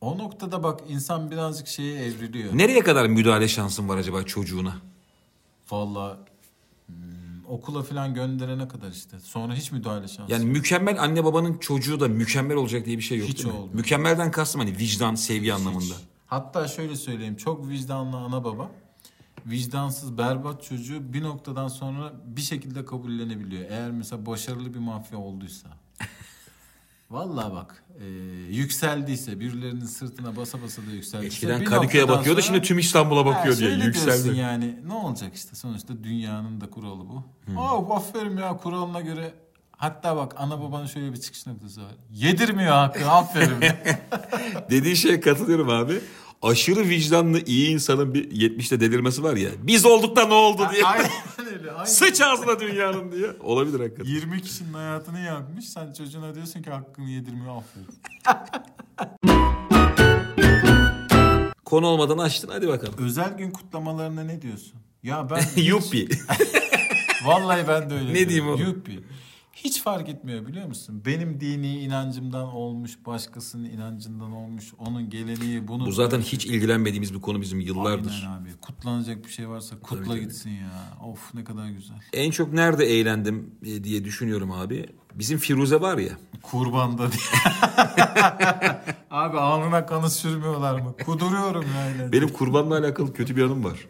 O 0.01 0.17
noktada 0.17 0.63
bak 0.63 0.79
insan 0.89 1.31
birazcık 1.31 1.67
şeye 1.67 2.05
evriliyor. 2.05 2.57
Nereye 2.57 2.79
kadar 2.79 3.05
müdahale 3.07 3.47
şansın 3.47 3.89
var 3.89 3.97
acaba 3.97 4.23
çocuğuna? 4.23 4.75
Vallahi 5.71 6.17
hmm, 6.87 6.95
okula 7.51 7.83
falan 7.83 8.13
gönderene 8.13 8.67
kadar 8.67 8.91
işte. 8.91 9.19
Sonra 9.19 9.53
hiç 9.53 9.71
müdahale 9.71 10.07
şansı. 10.07 10.31
Yani 10.33 10.45
mükemmel 10.45 11.01
anne 11.03 11.23
babanın 11.23 11.57
çocuğu 11.57 11.99
da 11.99 12.07
mükemmel 12.07 12.57
olacak 12.57 12.85
diye 12.85 12.97
bir 12.97 13.03
şey 13.03 13.17
yok 13.17 13.29
Hiç 13.29 13.37
değil 13.37 13.47
mi? 13.47 13.53
olmuyor. 13.53 13.75
Mükemmelden 13.75 14.31
kastım 14.31 14.61
hani 14.61 14.77
vicdan, 14.77 15.15
sevgi 15.15 15.53
anlamında. 15.53 15.93
Hatta 16.27 16.67
şöyle 16.67 16.95
söyleyeyim. 16.95 17.35
Çok 17.35 17.69
vicdanlı 17.69 18.17
ana 18.17 18.43
baba 18.43 18.71
vicdansız 19.45 20.17
berbat 20.17 20.63
çocuğu 20.63 21.13
bir 21.13 21.23
noktadan 21.23 21.67
sonra 21.67 22.13
bir 22.25 22.41
şekilde 22.41 22.85
kabullenebiliyor. 22.85 23.63
Eğer 23.69 23.91
mesela 23.91 24.25
başarılı 24.25 24.73
bir 24.73 24.79
mafya 24.79 25.19
olduysa. 25.19 25.67
Vallahi 27.11 27.53
bak 27.53 27.83
e, 27.99 28.05
yükseldiyse 28.49 29.39
birilerinin 29.39 29.85
sırtına 29.85 30.35
basa 30.35 30.61
basa 30.61 30.81
da 30.87 30.91
yükseldiyse. 30.91 31.35
Eskiden 31.35 31.63
Kadıköy'e 31.63 32.07
bakıyordu 32.07 32.41
sonra- 32.41 32.47
şimdi 32.55 32.61
tüm 32.67 32.79
İstanbul'a 32.79 33.25
bakıyor 33.25 33.57
diye 33.57 33.71
yükseldi. 33.71 34.37
yani 34.37 34.75
ne 34.87 34.93
olacak 34.93 35.35
işte 35.35 35.55
sonuçta 35.55 36.03
dünyanın 36.03 36.61
da 36.61 36.69
kuralı 36.69 36.99
bu. 37.09 37.23
Aa 37.59 37.95
aferin 37.95 38.37
ya 38.37 38.57
kuralına 38.57 39.01
göre 39.01 39.33
hatta 39.71 40.15
bak 40.15 40.33
ana 40.37 40.61
babanın 40.61 40.85
şöyle 40.85 41.13
bir 41.13 41.17
çıkış 41.21 41.47
noktası 41.47 41.81
var. 41.81 41.91
Yedirmiyor 42.11 42.71
hakkı 42.71 43.09
aferin. 43.11 43.55
Dediğin 44.69 44.95
şeye 44.95 45.19
katılıyorum 45.19 45.69
abi. 45.69 46.01
Aşırı 46.41 46.89
vicdanlı 46.89 47.41
iyi 47.45 47.69
insanın 47.69 48.13
bir 48.13 48.31
70'te 48.31 48.79
delirmesi 48.79 49.23
var 49.23 49.35
ya. 49.35 49.49
Biz 49.63 49.85
olduk 49.85 50.15
da 50.15 50.25
ne 50.25 50.33
oldu 50.33 50.67
diye. 50.73 50.85
Aynen 50.85 51.09
öyle. 51.53 51.71
Aynen. 51.71 51.85
Sıç 51.85 52.21
ağzına 52.21 52.59
dünyanın 52.59 53.11
diye. 53.11 53.27
Olabilir 53.43 53.79
hakikaten. 53.79 54.11
20 54.11 54.41
kişinin 54.41 54.73
hayatını 54.73 55.19
yakmış. 55.19 55.69
Sen 55.69 55.93
çocuğuna 55.93 56.35
diyorsun 56.35 56.61
ki 56.61 56.69
hakkını 56.69 57.09
yedirmiyor 57.09 57.55
aferin. 57.57 57.87
Konu 61.65 61.87
olmadan 61.87 62.17
açtın 62.17 62.49
hadi 62.51 62.67
bakalım. 62.67 62.93
Özel 62.97 63.37
gün 63.37 63.51
kutlamalarına 63.51 64.23
ne 64.23 64.41
diyorsun? 64.41 64.73
Ya 65.03 65.27
ben 65.29 65.43
Yuppi. 65.61 66.07
vallahi 67.25 67.67
ben 67.67 67.89
de 67.89 67.93
öyle. 67.93 68.05
Ne 68.09 68.13
diyorum. 68.13 68.29
diyeyim 68.29 68.47
oğlum? 68.47 68.61
Yuppi. 68.67 68.99
Hiç 69.63 69.81
fark 69.81 70.09
etmiyor 70.09 70.47
biliyor 70.47 70.67
musun? 70.67 71.03
Benim 71.05 71.39
dini 71.39 71.79
inancımdan 71.79 72.47
olmuş, 72.47 72.97
başkasının 73.05 73.69
inancından 73.69 74.31
olmuş, 74.31 74.73
onun 74.77 75.09
geleneği 75.09 75.67
bunu. 75.67 75.85
Bu 75.85 75.91
zaten 75.91 76.21
hiç 76.21 76.45
ilgilenmediğimiz 76.45 77.13
bir 77.13 77.21
konu 77.21 77.41
bizim 77.41 77.59
yıllardır. 77.59 78.23
Aynen 78.25 78.41
abi. 78.41 78.49
Kutlanacak 78.61 79.25
bir 79.25 79.29
şey 79.29 79.49
varsa 79.49 79.79
kutla 79.79 80.05
tabii. 80.05 80.19
gitsin 80.19 80.49
ya. 80.49 80.71
Of 81.05 81.33
ne 81.33 81.43
kadar 81.43 81.69
güzel. 81.69 81.95
En 82.13 82.31
çok 82.31 82.53
nerede 82.53 82.85
eğlendim 82.85 83.55
e, 83.65 83.83
diye 83.83 84.05
düşünüyorum 84.05 84.51
abi. 84.51 84.85
Bizim 85.15 85.37
Firuze 85.37 85.81
var 85.81 85.97
ya. 85.97 86.13
Kurbanda 86.41 87.11
diye. 87.11 87.21
abi 89.11 89.39
alnına 89.39 89.85
kanı 89.85 90.09
sürmüyorlar 90.09 90.79
mı? 90.79 90.95
Kuduruyorum 91.05 91.65
yani. 91.75 92.11
Benim 92.11 92.29
kurbanla 92.29 92.77
alakalı 92.77 93.13
kötü 93.13 93.35
bir 93.35 93.43
anım 93.43 93.63
var. 93.63 93.87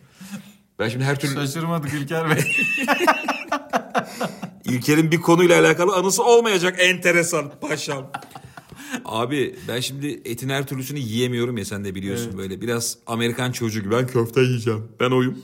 Ben 0.80 0.90
şimdi 0.90 1.06
her 1.06 1.20
türlü 1.20 1.34
Şaşırmadık 1.34 1.94
İlker 1.94 2.30
Bey. 2.30 2.42
İlker'in 4.72 5.12
bir 5.12 5.22
konuyla 5.22 5.60
alakalı 5.62 5.96
anısı 5.96 6.24
olmayacak 6.24 6.76
enteresan 6.80 7.52
paşam. 7.62 8.12
Abi 9.06 9.56
ben 9.68 9.80
şimdi 9.80 10.22
etin 10.26 10.50
her 10.50 10.68
türlüsünü 10.68 11.00
yiyemiyorum 11.00 11.58
ya 11.58 11.66
sen 11.66 11.86
de 11.86 11.96
biliyorsun 11.96 12.26
Evet. 12.28 12.38
böyle. 12.38 12.62
Biraz 12.62 12.98
Amerikan 13.08 13.52
çocuğu 13.52 13.82
gibi 13.82 13.92
ben 13.92 14.08
köfte 14.08 14.42
yiyeceğim. 14.42 14.84
Ben 15.00 15.12
oyum. 15.12 15.38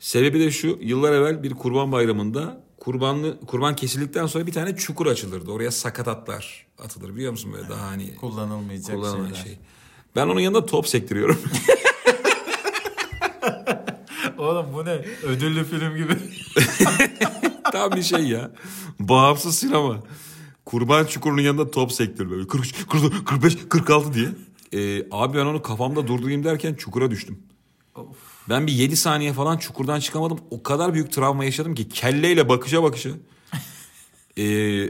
Sebebi 0.00 0.40
de 0.40 0.50
şu 0.50 0.78
yıllar 0.80 1.12
evvel 1.12 1.42
bir 1.42 1.50
kurban 1.54 1.92
bayramında 1.92 2.64
kurbanlı 2.80 3.40
kurban 3.46 3.76
kesildikten 3.76 4.26
sonra 4.26 4.46
bir 4.46 4.52
tane 4.52 4.76
çukur 4.76 5.06
açılırdı. 5.06 5.50
Oraya 5.50 5.70
sakatatlar 5.70 6.66
atılır 6.78 7.14
biliyor 7.16 7.32
musun 7.32 7.52
böyle 7.52 7.68
daha 7.68 7.86
hani 7.86 8.14
Kullanılmayacak 8.16 8.96
kullanılan 8.96 9.26
şeyler. 9.26 9.42
şey. 9.44 9.58
Ben 10.16 10.26
onun 10.26 10.40
yanında 10.40 10.66
top 10.66 10.88
sektiriyorum. 10.88 11.38
Oğlum 14.38 14.66
bu 14.74 14.84
ne? 14.84 15.04
Ödüllü 15.22 15.64
film 15.64 15.96
gibi. 15.96 16.12
Tam 17.72 17.92
bir 17.92 18.02
şey 18.02 18.24
ya. 18.24 18.50
Bağımsız 19.00 19.58
sinema. 19.58 20.02
Kurban 20.64 21.04
çukurunun 21.04 21.42
yanında 21.42 21.70
top 21.70 21.92
sektör 21.92 22.30
böyle. 22.30 22.46
43, 22.46 22.86
44, 22.86 23.24
45, 23.24 23.56
46 23.68 24.14
diye. 24.14 24.28
Ee, 24.72 25.06
abi 25.10 25.38
ben 25.38 25.46
onu 25.46 25.62
kafamda 25.62 26.06
durdurayım 26.06 26.44
derken 26.44 26.74
çukura 26.74 27.10
düştüm. 27.10 27.38
Ben 28.48 28.66
bir 28.66 28.72
7 28.72 28.96
saniye 28.96 29.32
falan 29.32 29.56
çukurdan 29.56 30.00
çıkamadım. 30.00 30.38
O 30.50 30.62
kadar 30.62 30.94
büyük 30.94 31.12
travma 31.12 31.44
yaşadım 31.44 31.74
ki 31.74 31.88
kelleyle 31.88 32.48
bakışa 32.48 32.82
bakışa. 32.82 33.10
Ee, 34.36 34.44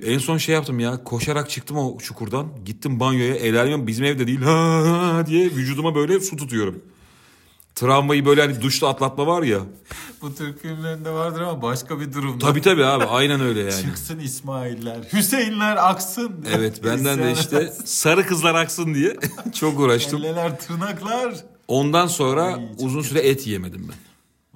en 0.05 0.19
son 0.19 0.39
şey 0.39 0.55
yaptım 0.55 0.81
ya 0.81 1.05
koşarak 1.05 1.51
çıktım 1.51 1.77
o 1.77 1.99
çukurdan. 1.99 2.49
Gittim 2.65 3.01
banyoya 3.01 3.35
el 3.35 3.87
bizim 3.87 4.05
evde 4.05 4.27
değil 4.27 4.43
ha, 4.43 4.83
ha 5.17 5.27
diye 5.27 5.45
vücuduma 5.47 5.95
böyle 5.95 6.21
su 6.21 6.37
tutuyorum. 6.37 6.83
Travmayı 7.75 8.27
böyle 8.27 8.41
hani 8.41 8.63
duşta 8.63 8.89
atlatma 8.89 9.27
var 9.27 9.43
ya. 9.43 9.61
bu 10.23 10.35
Türk 10.35 10.63
filmlerinde 10.63 11.11
vardır 11.11 11.41
ama 11.41 11.63
başka 11.63 12.01
bir 12.01 12.13
durumda. 12.13 12.47
Tabii 12.47 12.61
tabii 12.61 12.85
abi 12.85 13.05
aynen 13.05 13.41
öyle 13.41 13.61
yani. 13.61 13.83
Çıksın 13.83 14.19
İsmail'ler, 14.19 14.99
Hüseyinler 15.13 15.91
aksın. 15.91 16.45
Evet 16.55 16.85
benden 16.85 17.19
de 17.19 17.33
işte 17.33 17.73
sarı 17.85 18.27
kızlar 18.27 18.55
aksın 18.55 18.95
diye 18.95 19.17
çok 19.55 19.81
uğraştım. 19.81 20.23
Kelleler, 20.23 20.61
tırnaklar. 20.61 21.35
Ondan 21.69 22.07
sonra 22.07 22.45
Ay, 22.45 22.69
uzun 22.79 23.03
süre 23.03 23.19
et 23.19 23.47
yemedim 23.47 23.89
ben. 23.89 23.97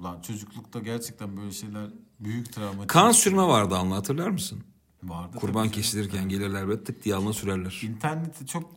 Ulan 0.03 0.21
çocuklukta 0.21 0.79
gerçekten 0.79 1.37
böyle 1.37 1.51
şeyler 1.51 1.85
büyük 2.19 2.53
travma. 2.53 2.87
Kan 2.87 3.11
sürme 3.11 3.43
vardı 3.43 3.75
anla 3.75 3.95
hatırlar 3.95 4.29
mısın? 4.29 4.63
vardı. 5.03 5.37
Kurban 5.39 5.69
kesilirken 5.69 6.29
gelirler 6.29 6.67
böyle 6.67 6.83
tık 6.83 7.05
diye 7.05 7.15
alnına 7.15 7.33
sürerler. 7.33 7.81
İnternette 7.83 8.45
çok 8.45 8.71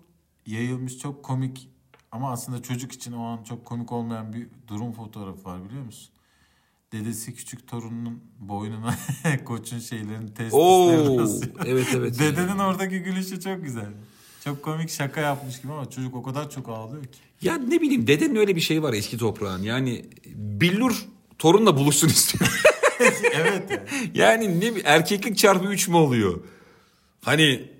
yayılmış, 0.47 0.99
çok 0.99 1.23
komik 1.23 1.69
ama 2.13 2.33
aslında 2.33 2.63
çocuk 2.63 2.93
için 2.93 3.13
o 3.13 3.25
an 3.25 3.43
çok 3.43 3.65
komik 3.65 3.93
olmayan 3.93 4.33
bir 4.33 4.47
durum 4.69 4.93
fotoğrafı 4.93 5.45
var 5.45 5.65
biliyor 5.65 5.85
musun? 5.85 6.09
Dedesi 6.93 7.35
küçük 7.35 7.69
torununun 7.69 8.21
boynuna 8.39 8.95
koçun 9.45 9.79
şeylerini 9.79 10.35
testislerini 10.35 11.23
asıyor. 11.23 11.53
evet 11.67 11.87
evet. 11.97 12.19
Dedenin 12.19 12.59
oradaki 12.59 12.99
gülüşü 12.99 13.41
çok 13.41 13.65
güzel. 13.65 13.89
Çok 14.45 14.63
komik 14.63 14.91
şaka 14.91 15.21
yapmış 15.21 15.61
gibi 15.63 15.73
ama 15.73 15.91
çocuk 15.91 16.15
o 16.15 16.23
kadar 16.23 16.51
çok 16.51 16.69
ağlıyor 16.69 17.05
ki. 17.05 17.19
Ya 17.43 17.57
ne 17.57 17.81
bileyim 17.81 18.07
dedenin 18.07 18.37
öyle 18.37 18.57
bir 18.57 18.61
şey 18.61 18.83
var 18.83 18.93
eski 18.93 19.19
toprağın. 19.19 19.63
Yani 19.63 20.05
billur 20.35 21.05
torunla 21.39 21.77
buluşsun 21.77 22.09
istiyor. 22.09 22.63
evet 23.35 23.71
yani. 23.71 24.11
yani 24.15 24.61
ne 24.61 24.81
erkeklik 24.85 25.39
çarpı 25.39 25.69
3 25.69 25.89
mü 25.89 25.97
oluyor? 25.97 26.41
Hani 27.23 27.78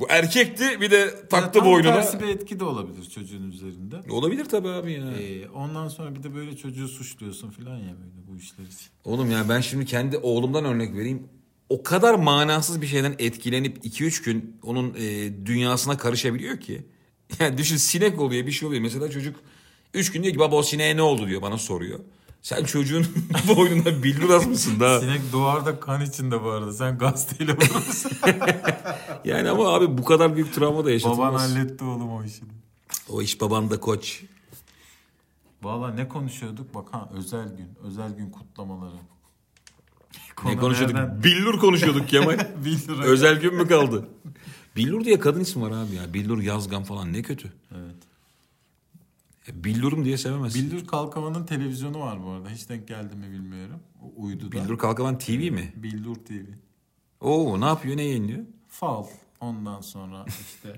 bu 0.00 0.06
erkekti 0.08 0.80
bir 0.80 0.90
de 0.90 1.28
taktı 1.30 1.58
Tam 1.58 1.68
boynuna. 1.68 1.94
tersi 1.94 2.20
bir 2.20 2.26
etki 2.28 2.60
de 2.60 2.64
olabilir 2.64 3.04
çocuğun 3.14 3.50
üzerinde. 3.50 3.96
Olabilir 4.10 4.44
tabii 4.44 4.68
abi 4.68 4.92
ya. 4.92 5.12
Ee, 5.12 5.48
ondan 5.48 5.88
sonra 5.88 6.14
bir 6.14 6.22
de 6.22 6.34
böyle 6.34 6.56
çocuğu 6.56 6.88
suçluyorsun 6.88 7.50
falan 7.50 7.76
ya 7.76 7.94
böyle 8.00 8.26
bu 8.32 8.36
işler 8.38 8.64
için. 8.64 8.86
Oğlum 9.04 9.30
ya 9.30 9.48
ben 9.48 9.60
şimdi 9.60 9.84
kendi 9.86 10.18
oğlumdan 10.18 10.64
örnek 10.64 10.94
vereyim. 10.94 11.28
O 11.68 11.82
kadar 11.82 12.14
manasız 12.14 12.82
bir 12.82 12.86
şeyden 12.86 13.14
etkilenip 13.18 13.84
2-3 13.84 14.24
gün 14.24 14.56
onun 14.62 14.94
e, 14.98 15.32
dünyasına 15.46 15.96
karışabiliyor 15.96 16.60
ki. 16.60 16.86
Yani 17.40 17.58
düşün 17.58 17.76
sinek 17.76 18.20
oluyor 18.20 18.46
bir 18.46 18.52
şey 18.52 18.68
oluyor. 18.68 18.82
Mesela 18.82 19.10
çocuk 19.10 19.36
3 19.94 20.12
gün 20.12 20.22
diyor 20.22 20.34
ki 20.34 20.40
baba 20.40 20.56
o 20.56 20.62
sineğe 20.62 20.96
ne 20.96 21.02
oldu 21.02 21.28
diyor 21.28 21.42
bana 21.42 21.58
soruyor. 21.58 22.00
Sen 22.46 22.64
çocuğun 22.64 23.06
boynuna 23.48 24.02
billur 24.02 24.30
asmışsın 24.30 24.80
daha. 24.80 25.00
Sinek 25.00 25.32
duvarda 25.32 25.80
kan 25.80 26.00
içinde 26.00 26.42
bu 26.44 26.50
arada. 26.50 26.72
Sen 26.72 26.98
gazeteyle 26.98 27.52
vurursun. 27.52 28.10
Yani 29.24 29.50
ama 29.50 29.74
abi 29.74 29.98
bu 29.98 30.04
kadar 30.04 30.34
büyük 30.34 30.54
travma 30.54 30.78
da 30.78 30.82
Baban 30.82 30.90
yaşatılmaz. 30.92 31.40
halletti 31.42 31.84
oğlum 31.84 32.10
o 32.12 32.24
işini. 32.24 32.48
O 33.08 33.22
iş 33.22 33.40
baban 33.40 33.70
da 33.70 33.80
koç. 33.80 34.22
Valla 35.62 35.90
ne 35.94 36.08
konuşuyorduk? 36.08 36.74
Bak 36.74 36.88
ha 36.92 37.10
özel 37.14 37.56
gün. 37.56 37.68
Özel 37.82 38.16
gün 38.16 38.30
kutlamaları. 38.30 38.94
Ne 38.94 40.34
Konu 40.36 40.60
konuşuyorduk? 40.60 40.96
nereden? 40.96 41.22
Billur 41.22 41.58
konuşuyorduk 41.58 42.08
Kemal. 42.08 42.38
Bir 42.64 42.88
lira. 42.88 43.04
Özel 43.04 43.40
gün 43.40 43.54
mü 43.54 43.68
kaldı? 43.68 44.08
Billur 44.76 45.04
diye 45.04 45.18
kadın 45.18 45.40
ismi 45.40 45.62
var 45.62 45.70
abi 45.70 45.94
ya. 45.94 46.14
Billur 46.14 46.42
Yazgan 46.42 46.84
falan 46.84 47.12
ne 47.12 47.22
kötü. 47.22 47.52
Evet. 47.74 47.96
Billurum 49.54 50.04
diye 50.04 50.18
sevemezsin. 50.18 50.70
Billur 50.70 50.86
Kalkavan'ın 50.86 51.46
televizyonu 51.46 52.00
var 52.00 52.24
bu 52.24 52.30
arada. 52.30 52.48
Hiç 52.50 52.68
denk 52.68 52.88
geldi 52.88 53.16
mi 53.16 53.30
bilmiyorum. 53.32 53.80
O 54.02 54.22
Uyduda. 54.22 54.52
Bildur 54.52 54.78
Kalkavan 54.78 55.18
TV 55.18 55.30
mi? 55.50 55.72
Billur 55.76 56.16
TV. 56.16 56.44
Oo 57.20 57.60
ne 57.60 57.64
yapıyor 57.64 57.96
ne 57.96 58.02
yayınlıyor? 58.02 58.44
Fal. 58.68 59.06
Ondan 59.40 59.80
sonra 59.80 60.24
işte 60.28 60.76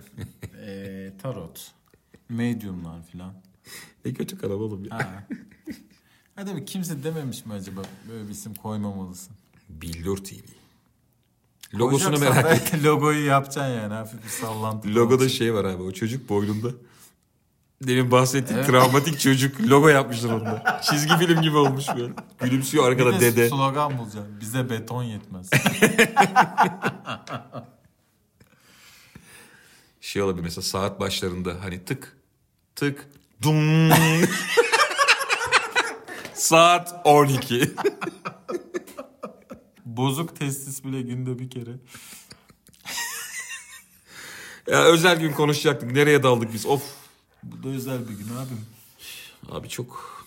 eee, 0.67 1.13
tarot. 1.23 1.73
Medyumlar 2.29 3.03
filan. 3.03 3.33
Ne 4.05 4.13
kötü 4.15 4.39
kanal 4.39 4.55
oğlum 4.55 4.85
ya. 4.85 4.99
Ha. 4.99 5.25
Ha 6.37 6.45
tabii 6.45 6.65
kimse 6.65 7.03
dememiş 7.05 7.47
mi 7.47 7.53
acaba 7.53 7.83
böyle 8.11 8.25
bir 8.25 8.33
isim 8.33 8.55
koymamalısın. 8.55 9.37
Bildur 9.69 10.17
TV. 10.17 10.35
Logosunu 11.75 12.19
merak 12.19 12.45
da 12.45 12.55
et. 12.55 12.75
Logoyu 12.85 13.27
yapacaksın 13.27 13.73
yani 13.75 13.95
hafif 13.95 14.25
bir 14.25 14.29
sallantı. 14.29 14.89
Logoda 14.95 15.29
şey 15.29 15.55
var 15.55 15.65
abi 15.65 15.83
o 15.83 15.93
çocuk 15.93 16.29
boynunda. 16.29 16.69
Demin 17.83 18.11
bahsettiğim 18.11 18.59
Evet. 18.59 18.71
travmatik 18.71 19.21
çocuk 19.21 19.61
logo 19.61 19.89
yapmışlar 19.89 20.31
onda. 20.33 20.81
Çizgi 20.91 21.19
film 21.19 21.43
gibi 21.43 21.57
olmuş 21.57 21.85
böyle. 21.97 22.13
Gülümsüyor 22.41 22.85
Bir 22.85 22.89
arkada 22.91 23.21
de 23.21 23.23
dede. 23.37 23.49
slogan 23.49 23.99
bulacaksın. 23.99 24.41
Bize 24.41 24.71
beton 24.71 25.03
yetmez. 25.03 25.51
Şey 30.01 30.23
olabilir 30.23 30.43
mesela 30.43 30.63
saat 30.63 31.01
başlarında 31.01 31.57
hani 31.63 31.85
tık 31.85 32.17
tık 32.77 33.09
dum. 33.43 33.91
saat 36.35 36.95
12. 37.05 37.71
Bozuk 39.85 40.37
testis 40.37 40.85
bile 40.85 41.03
günde 41.03 41.39
bir 41.39 41.51
kere. 41.51 41.71
ya 44.71 44.83
özel 44.85 45.21
gün 45.21 45.33
konuşacaktık. 45.33 45.93
Nereye 45.93 46.23
daldık 46.23 46.53
biz? 46.55 46.67
Of. 46.67 46.83
Bu 47.43 47.63
da 47.63 47.69
özel 47.69 48.09
bir 48.09 48.15
gün 48.15 48.25
abim. 48.37 48.61
Abi 49.51 49.69
çok 49.69 50.25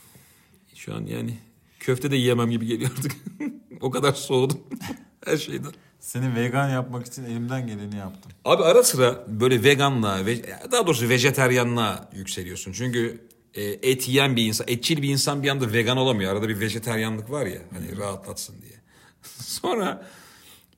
şu 0.75 0.95
an 0.95 1.05
yani 1.05 1.37
köfte 1.79 2.11
de 2.11 2.15
yiyemem 2.15 2.49
gibi 2.49 2.65
geliyor 2.65 2.91
artık. 2.97 3.11
o 3.81 3.91
kadar 3.91 4.13
soğudum 4.13 4.59
her 5.25 5.37
şeyden. 5.37 5.71
Seni 5.99 6.35
vegan 6.35 6.69
yapmak 6.69 7.07
için 7.07 7.23
elimden 7.23 7.67
geleni 7.67 7.95
yaptım. 7.95 8.31
Abi 8.45 8.63
ara 8.63 8.83
sıra 8.83 9.23
böyle 9.27 9.63
veganla, 9.63 10.25
ve 10.25 10.43
daha 10.71 10.87
doğrusu 10.87 11.09
vejeteryanla 11.09 12.09
yükseliyorsun. 12.15 12.71
Çünkü 12.71 13.21
e, 13.53 13.63
et 13.63 14.07
yiyen 14.07 14.35
bir 14.35 14.45
insan, 14.45 14.67
etçil 14.69 15.01
bir 15.01 15.09
insan 15.09 15.43
bir 15.43 15.49
anda 15.49 15.73
vegan 15.73 15.97
olamıyor. 15.97 16.31
Arada 16.31 16.49
bir 16.49 16.59
vejeteryanlık 16.59 17.31
var 17.31 17.45
ya 17.45 17.61
hani 17.73 17.97
rahatlatsın 17.97 18.61
diye. 18.61 18.75
Sonra 19.43 20.07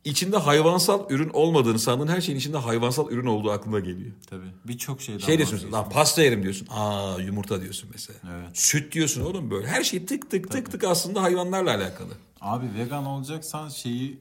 içinde 0.05 0.37
hayvansal 0.37 1.09
ürün 1.09 1.29
olmadığını 1.29 1.79
sandığın 1.79 2.07
her 2.07 2.21
şeyin 2.21 2.39
içinde 2.39 2.57
hayvansal 2.57 3.11
ürün 3.11 3.25
olduğu 3.25 3.51
aklına 3.51 3.79
geliyor. 3.79 4.11
Tabii. 4.29 4.45
Birçok 4.65 5.01
şeyden 5.01 5.25
Şey 5.25 5.37
diyorsun 5.37 5.71
lan 5.71 5.89
pasta 5.89 6.21
yerim 6.23 6.43
diyorsun. 6.43 6.67
Aa 6.71 7.17
yumurta 7.21 7.61
diyorsun 7.61 7.89
mesela. 7.93 8.19
Evet. 8.31 8.47
Süt 8.57 8.91
diyorsun 8.93 9.21
oğlum 9.21 9.51
böyle. 9.51 9.67
Her 9.67 9.83
şey 9.83 10.05
tık 10.05 10.31
tık 10.31 10.51
tık 10.51 10.71
tık 10.71 10.83
aslında 10.83 11.21
hayvanlarla 11.21 11.75
alakalı. 11.75 12.13
Abi 12.41 12.65
vegan 12.79 13.05
olacaksan 13.05 13.69
şeyi 13.69 14.19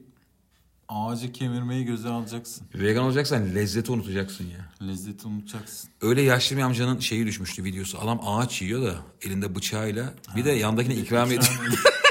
ağacı 0.89 1.31
kemirmeyi 1.31 1.85
göze 1.85 2.09
alacaksın. 2.09 2.67
Vegan 2.75 3.03
olacaksan 3.03 3.55
lezzeti 3.55 3.91
unutacaksın 3.91 4.45
ya. 4.45 4.87
Lezzeti 4.87 5.27
unutacaksın. 5.27 5.89
Öyle 6.01 6.21
yaşlı 6.21 6.57
bir 6.57 6.61
amcanın 6.61 6.99
şeyi 6.99 7.25
düşmüştü 7.25 7.63
videosu. 7.63 7.99
Adam 8.01 8.19
ağaç 8.25 8.61
yiyor 8.61 8.83
da 8.85 8.95
elinde 9.21 9.55
bıçağıyla. 9.55 10.13
Bir 10.35 10.45
de 10.45 10.51
yandakine 10.51 10.95
ikram 10.95 11.27
ediyor. 11.27 11.59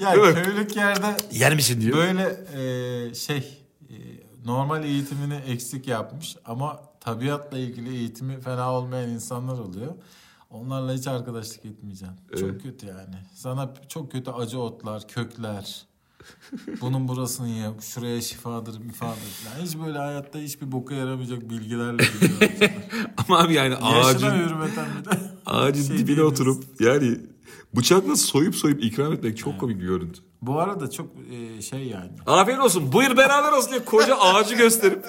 Ya 0.00 0.12
Değil 0.14 0.36
mi? 0.36 0.42
köylük 0.42 0.76
yerde 0.76 1.16
Yer 1.32 1.54
misin 1.54 1.80
diyor. 1.80 1.96
böyle 1.96 2.22
e, 3.10 3.14
şey 3.14 3.64
e, 3.90 3.94
normal 4.44 4.84
eğitimini 4.84 5.34
eksik 5.34 5.88
yapmış 5.88 6.36
ama 6.44 6.80
tabiatla 7.00 7.58
ilgili 7.58 7.96
eğitimi 7.96 8.40
fena 8.40 8.72
olmayan 8.72 9.10
insanlar 9.10 9.58
oluyor. 9.58 9.94
Onlarla 10.50 10.92
hiç 10.94 11.06
arkadaşlık 11.06 11.64
etmeyeceksin. 11.64 12.16
Çok 12.40 12.62
kötü 12.62 12.86
yani. 12.86 13.14
Sana 13.34 13.74
çok 13.88 14.12
kötü 14.12 14.30
acı 14.30 14.58
otlar, 14.60 15.08
kökler. 15.08 15.86
Bunun 16.80 17.08
burasını 17.08 17.48
ye, 17.48 17.70
şuraya 17.80 18.20
şifadır, 18.20 18.78
mifadır 18.78 19.20
falan. 19.20 19.64
Hiç 19.66 19.78
böyle 19.78 19.98
hayatta 19.98 20.38
hiçbir 20.38 20.72
boka 20.72 20.94
yaramayacak 20.94 21.50
bilgilerle. 21.50 22.02
Ama 23.16 23.38
abi 23.38 23.54
yani 23.54 23.72
Yaşına 23.72 23.88
ağacın, 24.06 24.30
hürmeten 24.30 24.86
bir 25.00 25.10
de. 25.10 25.18
ağacın 25.46 25.82
şey 25.82 25.88
dibine 25.98 26.06
diyebiliriz. 26.06 26.32
oturup 26.32 26.64
yani 26.80 27.18
bıçakla 27.76 28.16
soyup 28.16 28.56
soyup 28.56 28.84
ikram 28.84 29.12
etmek 29.12 29.38
çok 29.38 29.60
komik 29.60 29.76
bir 29.80 29.86
görüntü. 29.86 30.20
Bu 30.42 30.60
arada 30.60 30.90
çok 30.90 31.10
e, 31.30 31.62
şey 31.62 31.86
yani. 31.86 32.10
Afiyet 32.26 32.60
olsun 32.60 32.92
buyur 32.92 33.16
beraber 33.16 33.52
olsun 33.52 33.70
diye 33.70 33.84
koca 33.84 34.16
ağacı 34.18 34.54
gösterip. 34.54 35.06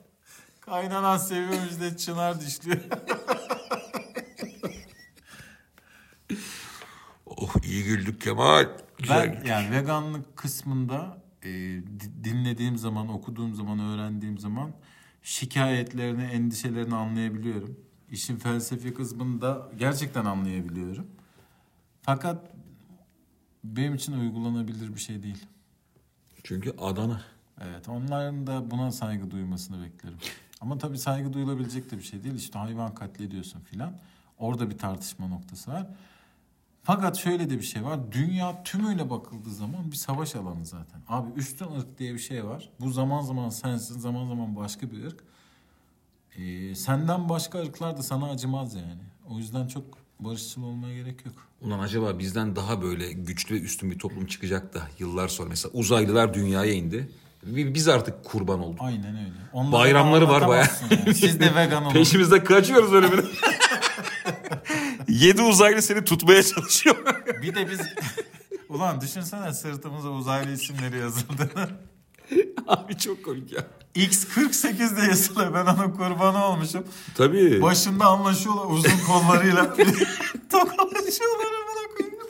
Kaynanan 0.60 1.16
seviyormuş 1.16 1.80
de 1.80 1.96
çınar 1.96 2.40
dişliyor. 2.40 2.78
Oh 7.26 7.54
iyi 7.64 7.84
güldük 7.84 8.20
Kemal. 8.20 8.68
Güzel. 8.98 9.40
Ben 9.42 9.48
yani 9.48 9.70
veganlık 9.70 10.36
kısmında 10.36 11.22
e, 11.42 11.48
di- 11.50 12.24
dinlediğim 12.24 12.78
zaman, 12.78 13.08
okuduğum 13.08 13.54
zaman, 13.54 13.78
öğrendiğim 13.78 14.38
zaman 14.38 14.70
şikayetlerini, 15.22 16.22
endişelerini 16.22 16.94
anlayabiliyorum. 16.94 17.76
İşin 18.10 18.36
felsefi 18.36 18.94
kısmını 18.94 19.40
da 19.40 19.70
gerçekten 19.78 20.24
anlayabiliyorum. 20.24 21.06
Fakat 22.02 22.50
benim 23.64 23.94
için 23.94 24.12
uygulanabilir 24.12 24.94
bir 24.94 25.00
şey 25.00 25.22
değil. 25.22 25.46
Çünkü 26.44 26.74
Adana. 26.78 27.20
Evet 27.60 27.88
onların 27.88 28.46
da 28.46 28.70
buna 28.70 28.92
saygı 28.92 29.30
duymasını 29.30 29.84
beklerim. 29.84 30.18
Ama 30.60 30.78
tabii 30.78 30.98
saygı 30.98 31.32
duyulabilecek 31.32 31.90
de 31.90 31.98
bir 31.98 32.02
şey 32.02 32.24
değil. 32.24 32.34
İşte 32.34 32.58
hayvan 32.58 32.94
katlediyorsun 32.94 33.60
filan. 33.60 33.92
Orada 34.38 34.70
bir 34.70 34.78
tartışma 34.78 35.28
noktası 35.28 35.70
var. 35.70 35.86
Fakat 36.82 37.16
şöyle 37.16 37.50
de 37.50 37.58
bir 37.58 37.62
şey 37.62 37.84
var. 37.84 38.12
Dünya 38.12 38.62
tümüyle 38.64 39.10
bakıldığı 39.10 39.54
zaman 39.54 39.90
bir 39.90 39.96
savaş 39.96 40.36
alanı 40.36 40.66
zaten. 40.66 41.02
Abi 41.08 41.40
üstün 41.40 41.66
ırk 41.66 41.98
diye 41.98 42.14
bir 42.14 42.18
şey 42.18 42.44
var. 42.44 42.70
Bu 42.80 42.90
zaman 42.90 43.22
zaman 43.22 43.48
sensin, 43.48 43.98
zaman 43.98 44.28
zaman 44.28 44.56
başka 44.56 44.90
bir 44.90 45.04
ırk. 45.04 45.24
Ee, 46.36 46.74
senden 46.74 47.28
başka 47.28 47.58
ırklar 47.58 47.96
da 47.96 48.02
sana 48.02 48.30
acımaz 48.30 48.74
yani. 48.74 49.02
O 49.28 49.38
yüzden 49.38 49.66
çok 49.66 49.99
barışçıl 50.24 50.62
olmaya 50.62 50.94
gerek 50.94 51.26
yok. 51.26 51.34
Ulan 51.60 51.78
acaba 51.78 52.18
bizden 52.18 52.56
daha 52.56 52.82
böyle 52.82 53.12
güçlü 53.12 53.54
ve 53.54 53.60
üstün 53.60 53.90
bir 53.90 53.98
toplum 53.98 54.26
çıkacak 54.26 54.74
da 54.74 54.82
yıllar 54.98 55.28
sonra 55.28 55.48
mesela 55.48 55.72
uzaylılar 55.72 56.34
dünyaya 56.34 56.72
indi. 56.72 57.10
Bi- 57.46 57.74
Biz 57.74 57.88
artık 57.88 58.24
kurban 58.24 58.60
olduk. 58.60 58.78
Aynen 58.82 59.16
öyle. 59.16 59.32
Onları 59.52 59.72
Bayramları 59.72 60.28
var 60.28 60.42
anlatamazsın 60.42 60.86
yani. 60.90 61.14
Siz 61.14 61.40
de 61.40 61.54
vegan 61.56 61.84
olun. 61.84 61.92
Peşimizde 61.92 62.44
kaçıyoruz 62.44 62.92
ölümüne. 62.92 63.20
Yedi 65.08 65.42
uzaylı 65.42 65.82
seni 65.82 66.04
tutmaya 66.04 66.42
çalışıyor. 66.42 66.96
Bir 67.42 67.54
de 67.54 67.70
biz... 67.70 67.80
Ulan 68.68 69.00
düşünsene 69.00 69.52
sırtımıza 69.54 70.08
uzaylı 70.08 70.52
isimleri 70.52 70.98
yazıldığını. 70.98 71.68
Abi 72.66 72.98
çok 72.98 73.24
komik 73.24 73.52
ya. 73.52 73.66
X48 73.94 74.96
de 74.96 75.02
yazılı. 75.02 75.54
Ben 75.54 75.66
onun 75.66 75.90
kurbanı 75.90 76.44
olmuşum. 76.44 76.84
Tabii. 77.14 77.62
Başında 77.62 78.04
anlaşıyorlar 78.06 78.66
uzun 78.70 78.98
kollarıyla. 79.06 79.64
Tokalaşıyorlar 80.50 81.46
amına 81.46 81.96
koyayım. 81.96 82.20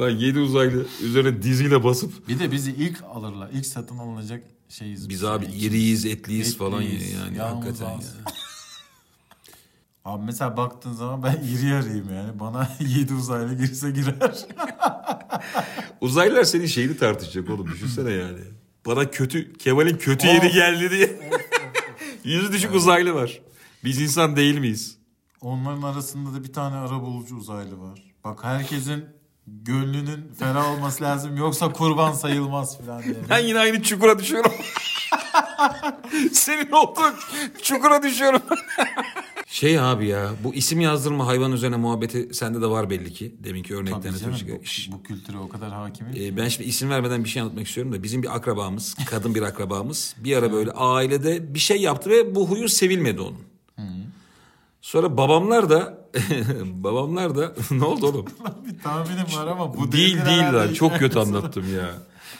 Lan 0.00 0.10
yedi 0.10 0.38
uzaylı 0.38 0.86
üzerine 1.02 1.42
diziyle 1.42 1.84
basıp 1.84 2.28
Bir 2.28 2.38
de 2.38 2.52
bizi 2.52 2.70
ilk 2.70 3.02
alırlar. 3.02 3.50
İlk 3.52 3.66
satın 3.66 3.98
alınacak 3.98 4.42
şeyiz. 4.68 5.08
biz 5.08 5.24
abi 5.24 5.44
iriyiz, 5.44 6.06
etliyiz 6.06 6.56
falan 6.58 6.82
Etliyiz, 6.82 7.12
yani 7.12 7.36
yağımız 7.36 7.66
hakikaten 7.66 7.90
ya. 7.92 7.98
Abi 10.04 10.24
mesela 10.24 10.56
baktığın 10.56 10.92
zaman 10.92 11.22
ben 11.22 11.42
iri 11.44 11.66
yarıyım 11.66 12.14
yani. 12.14 12.40
Bana 12.40 12.68
7 12.80 13.14
uzaylı 13.14 13.54
girse 13.54 13.90
girer. 13.90 14.46
Uzaylılar 16.02 16.44
senin 16.44 16.66
şeyini 16.66 16.96
tartışacak 16.96 17.50
oğlum 17.50 17.66
düşünsene 17.72 18.10
yani. 18.10 18.38
Bana 18.86 19.10
kötü, 19.10 19.52
Kemal'in 19.52 19.96
kötü 19.96 20.26
yeri 20.26 20.50
geldi 20.52 20.90
diye. 20.90 21.30
Yüzü 22.24 22.52
düşük 22.52 22.74
uzaylı 22.74 23.14
var. 23.14 23.40
Biz 23.84 24.00
insan 24.00 24.36
değil 24.36 24.58
miyiz? 24.58 24.98
Onların 25.40 25.82
arasında 25.82 26.34
da 26.34 26.44
bir 26.44 26.52
tane 26.52 26.76
arabulucu 26.76 27.36
uzaylı 27.36 27.80
var. 27.80 28.02
Bak 28.24 28.44
herkesin 28.44 29.04
gönlünün 29.46 30.32
ferah 30.38 30.70
olması 30.70 31.04
lazım. 31.04 31.36
Yoksa 31.36 31.72
kurban 31.72 32.12
sayılmaz 32.12 32.78
falan 32.78 33.02
diye. 33.02 33.14
Ben 33.30 33.38
yine 33.38 33.58
aynı 33.58 33.82
çukura 33.82 34.18
düşüyorum. 34.18 34.52
Senin 36.32 36.70
olduğun 36.70 37.14
çukura 37.62 38.02
düşüyorum. 38.02 38.42
Şey 39.52 39.78
abi 39.80 40.06
ya 40.06 40.30
bu 40.44 40.54
isim 40.54 40.80
yazdırma 40.80 41.26
hayvan 41.26 41.52
üzerine 41.52 41.76
muhabbeti 41.76 42.34
sende 42.34 42.60
de 42.62 42.66
var 42.66 42.90
belli 42.90 43.12
ki. 43.12 43.34
Deminki 43.44 43.76
örnekten 43.76 44.00
Tabii 44.00 44.14
ötürü 44.16 44.36
çıkıyor. 44.36 44.58
bu, 44.88 44.92
bu 44.92 45.02
kültüre 45.02 45.38
o 45.38 45.48
kadar 45.48 45.70
hakimim. 45.72 46.12
e, 46.22 46.36
ben 46.36 46.48
şimdi 46.48 46.68
isim 46.68 46.90
vermeden 46.90 47.24
bir 47.24 47.28
şey 47.28 47.42
anlatmak 47.42 47.66
istiyorum 47.66 47.92
da 47.92 48.02
bizim 48.02 48.22
bir 48.22 48.36
akrabamız, 48.36 48.94
kadın 49.10 49.34
bir 49.34 49.42
akrabamız 49.42 50.14
bir 50.18 50.36
ara 50.36 50.52
böyle 50.52 50.70
ailede 50.70 51.54
bir 51.54 51.58
şey 51.58 51.80
yaptı 51.80 52.10
ve 52.10 52.34
bu 52.34 52.48
huyu 52.50 52.68
sevilmedi 52.68 53.20
onun. 53.20 53.38
Sonra 54.82 55.16
babamlar 55.16 55.70
da 55.70 55.98
babamlar 56.64 57.36
da 57.36 57.54
ne 57.70 57.84
oldu 57.84 58.06
oğlum? 58.06 58.26
bir 58.66 58.78
tahminim 58.78 59.24
var 59.36 59.46
ama 59.46 59.76
bu 59.76 59.92
değil 59.92 60.14
değil 60.16 60.26
herhalde. 60.42 60.56
lan 60.56 60.74
çok 60.74 60.98
kötü 60.98 61.18
anlattım 61.18 61.74
ya. 61.76 61.90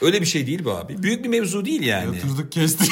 Öyle 0.01 0.21
bir 0.21 0.25
şey 0.25 0.47
değil 0.47 0.65
bu 0.65 0.71
abi. 0.71 1.03
Büyük 1.03 1.23
bir 1.23 1.29
mevzu 1.29 1.65
değil 1.65 1.81
yani. 1.83 2.15
Yatırdık 2.15 2.51
kestik. 2.51 2.91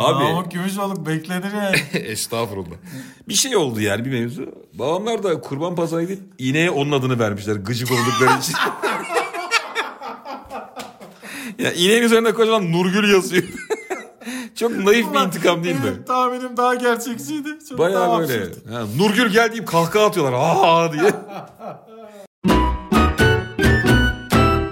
Abi 0.00 0.24
Ama 0.24 0.42
Gümüşoluk 0.42 1.06
beklenir 1.06 1.52
yani. 1.52 1.76
estağfurullah. 2.06 2.76
Bir 3.28 3.34
şey 3.34 3.56
oldu 3.56 3.80
yani 3.80 4.04
bir 4.04 4.10
mevzu. 4.10 4.46
Babamlar 4.72 5.22
da 5.22 5.40
kurban 5.40 5.74
pazarına 5.74 6.02
gidip 6.04 6.22
ineğe 6.38 6.70
onun 6.70 6.92
adını 6.92 7.18
vermişler 7.18 7.56
gıcık 7.56 7.88
oldukları 7.90 8.38
için. 8.38 8.54
ya 11.64 11.72
ineğin 11.72 12.02
üzerinde 12.02 12.34
kocaman 12.34 12.72
Nurgül 12.72 13.12
yazıyor. 13.12 13.42
Çok 14.54 14.76
naif 14.76 15.12
bir 15.14 15.18
intikam 15.20 15.64
değil 15.64 15.76
mi? 15.76 15.82
Benim 15.84 16.04
tahminim 16.04 16.56
daha 16.56 16.74
gerçekçiydi. 16.74 17.48
Çok 17.68 17.78
daha 17.78 17.88
Bayağı 17.88 18.18
böyle. 18.18 18.34
absürt. 18.34 18.70
Ha, 18.70 18.82
Nurgül 18.96 19.26
gel 19.32 19.52
deyip 19.52 19.68
kahkaha 19.68 20.06
atıyorlar. 20.06 20.38
Aa 20.38 20.92
diye. 20.92 21.12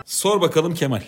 Sor 0.06 0.40
bakalım 0.40 0.74
Kemal. 0.74 1.02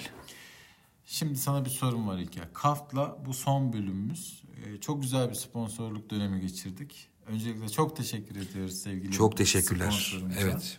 Şimdi 1.20 1.38
sana 1.38 1.64
bir 1.64 1.70
sorum 1.70 2.08
var 2.08 2.18
İlker. 2.18 2.44
Kaft'la 2.54 3.16
bu 3.26 3.34
son 3.34 3.72
bölümümüz. 3.72 4.42
Ee, 4.56 4.80
çok 4.80 5.02
güzel 5.02 5.30
bir 5.30 5.34
sponsorluk 5.34 6.10
dönemi 6.10 6.40
geçirdik. 6.40 7.08
Öncelikle 7.26 7.68
çok 7.68 7.96
teşekkür 7.96 8.36
ediyoruz 8.36 8.74
sevgili 8.74 9.12
Çok 9.12 9.36
teşekkürler. 9.36 10.16
Evet. 10.40 10.78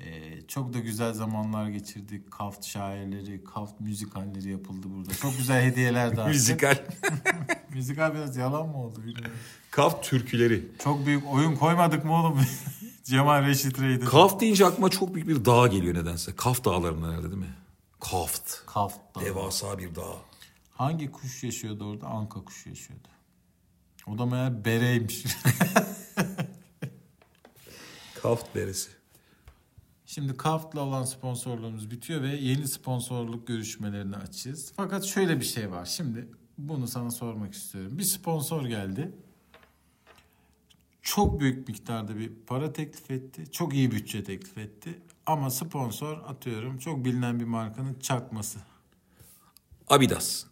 Ee, 0.00 0.40
çok 0.48 0.74
da 0.74 0.78
güzel 0.78 1.12
zamanlar 1.12 1.68
geçirdik. 1.68 2.30
Kaft 2.30 2.64
şairleri, 2.64 3.44
Kaft 3.44 3.80
müzikalleri 3.80 4.50
yapıldı 4.50 4.86
burada. 4.96 5.14
Çok 5.14 5.36
güzel 5.36 5.62
hediyeler 5.62 6.16
dağıttık. 6.16 6.26
Müzikal. 6.34 6.78
Müzikal 7.74 8.14
biraz 8.14 8.36
yalan 8.36 8.68
mı 8.68 8.82
oldu 8.82 8.98
bilmiyorum. 8.98 9.36
Kaf 9.70 10.02
türküleri. 10.02 10.68
Çok 10.84 11.06
büyük 11.06 11.24
oyun 11.32 11.56
koymadık 11.56 12.04
mı 12.04 12.12
oğlum? 12.12 12.40
Cemal 13.04 13.46
Reşit 13.46 13.80
Rey'di. 13.80 14.04
Kaf 14.04 14.40
deyince 14.40 14.66
aklıma 14.66 14.88
çok 14.88 15.14
büyük 15.14 15.28
bir 15.28 15.44
dağ 15.44 15.66
geliyor 15.66 15.94
nedense. 15.94 16.36
Kaf 16.36 16.64
dağlarında 16.64 17.10
nerede 17.10 17.30
değil 17.30 17.42
mi? 17.42 17.65
Kaft. 18.10 18.66
Kaft'ta. 18.66 19.20
Devasa 19.20 19.78
bir 19.78 19.94
dağ. 19.94 20.16
Hangi 20.70 21.12
kuş 21.12 21.44
yaşıyordu 21.44 21.90
orada? 21.90 22.06
Anka 22.06 22.44
kuşu 22.44 22.68
yaşıyordu. 22.68 23.08
O 24.06 24.18
da 24.18 24.26
meğer 24.26 24.64
bereymiş. 24.64 25.24
Kaft 28.22 28.54
beresi. 28.54 28.90
Şimdi 30.06 30.36
Kaft'la 30.36 30.80
olan 30.80 31.04
sponsorluğumuz 31.04 31.90
bitiyor 31.90 32.22
ve 32.22 32.28
yeni 32.28 32.68
sponsorluk 32.68 33.46
görüşmelerini 33.46 34.16
açacağız. 34.16 34.72
Fakat 34.76 35.04
şöyle 35.04 35.40
bir 35.40 35.44
şey 35.44 35.70
var. 35.70 35.84
Şimdi 35.84 36.28
bunu 36.58 36.88
sana 36.88 37.10
sormak 37.10 37.54
istiyorum. 37.54 37.98
Bir 37.98 38.04
sponsor 38.04 38.66
geldi. 38.66 39.12
Çok 41.02 41.40
büyük 41.40 41.68
miktarda 41.68 42.16
bir 42.18 42.32
para 42.46 42.72
teklif 42.72 43.10
etti. 43.10 43.52
Çok 43.52 43.74
iyi 43.74 43.90
bütçe 43.90 44.24
teklif 44.24 44.58
etti. 44.58 44.98
Ama 45.26 45.50
sponsor 45.50 46.18
atıyorum 46.18 46.78
çok 46.78 47.04
bilinen 47.04 47.40
bir 47.40 47.44
markanın 47.44 47.98
çakması. 47.98 48.58
Abidas. 49.88 50.44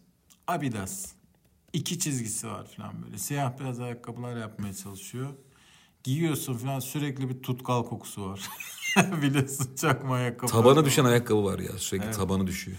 Adidas. 0.47 1.05
İki 1.73 1.99
çizgisi 1.99 2.47
var 2.47 2.67
falan 2.77 3.03
böyle. 3.03 3.17
Siyah 3.17 3.59
beyaz 3.59 3.79
ayakkabılar 3.79 4.37
yapmaya 4.37 4.73
çalışıyor. 4.73 5.29
Giyiyorsun 6.03 6.57
falan 6.57 6.79
sürekli 6.79 7.29
bir 7.29 7.43
tutkal 7.43 7.83
kokusu 7.83 8.29
var. 8.29 8.49
Biliyorsun 9.21 9.75
çakma 9.75 10.15
ayakkabı. 10.15 10.51
Tabana 10.51 10.85
düşen 10.85 11.05
ayakkabı 11.05 11.43
var 11.43 11.59
ya. 11.59 11.77
Sürekli 11.77 12.11
tabanı 12.11 12.47
düşüyor. 12.47 12.77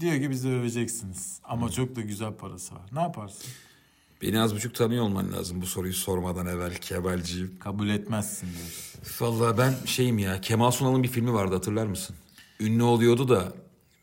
Diyor 0.00 0.20
ki 0.20 0.30
bizi 0.30 0.48
öveceksiniz. 0.48 1.40
Ama 1.44 1.70
çok 1.70 1.96
da 1.96 2.00
güzel 2.00 2.32
parası 2.32 2.74
var. 2.74 2.82
Ne 2.92 3.00
yaparsın? 3.00 3.50
Beni 4.22 4.40
az 4.40 4.54
buçuk 4.54 4.74
tanıyor 4.74 5.04
olman 5.04 5.32
lazım 5.32 5.62
bu 5.62 5.66
soruyu 5.66 5.94
sormadan 5.94 6.46
evvel 6.46 6.74
Kemalciğim. 6.74 7.58
Kabul 7.60 7.88
etmezsin 7.88 8.46
diyor. 8.46 8.68
Vallahi 9.20 9.58
ben 9.58 9.74
şeyim 9.86 10.18
ya 10.18 10.40
Kemal 10.40 10.70
Sunal'ın 10.70 11.02
bir 11.02 11.08
filmi 11.08 11.32
vardı 11.32 11.54
hatırlar 11.54 11.86
mısın? 11.86 12.16
Ünlü 12.60 12.82
oluyordu 12.82 13.28
da 13.28 13.52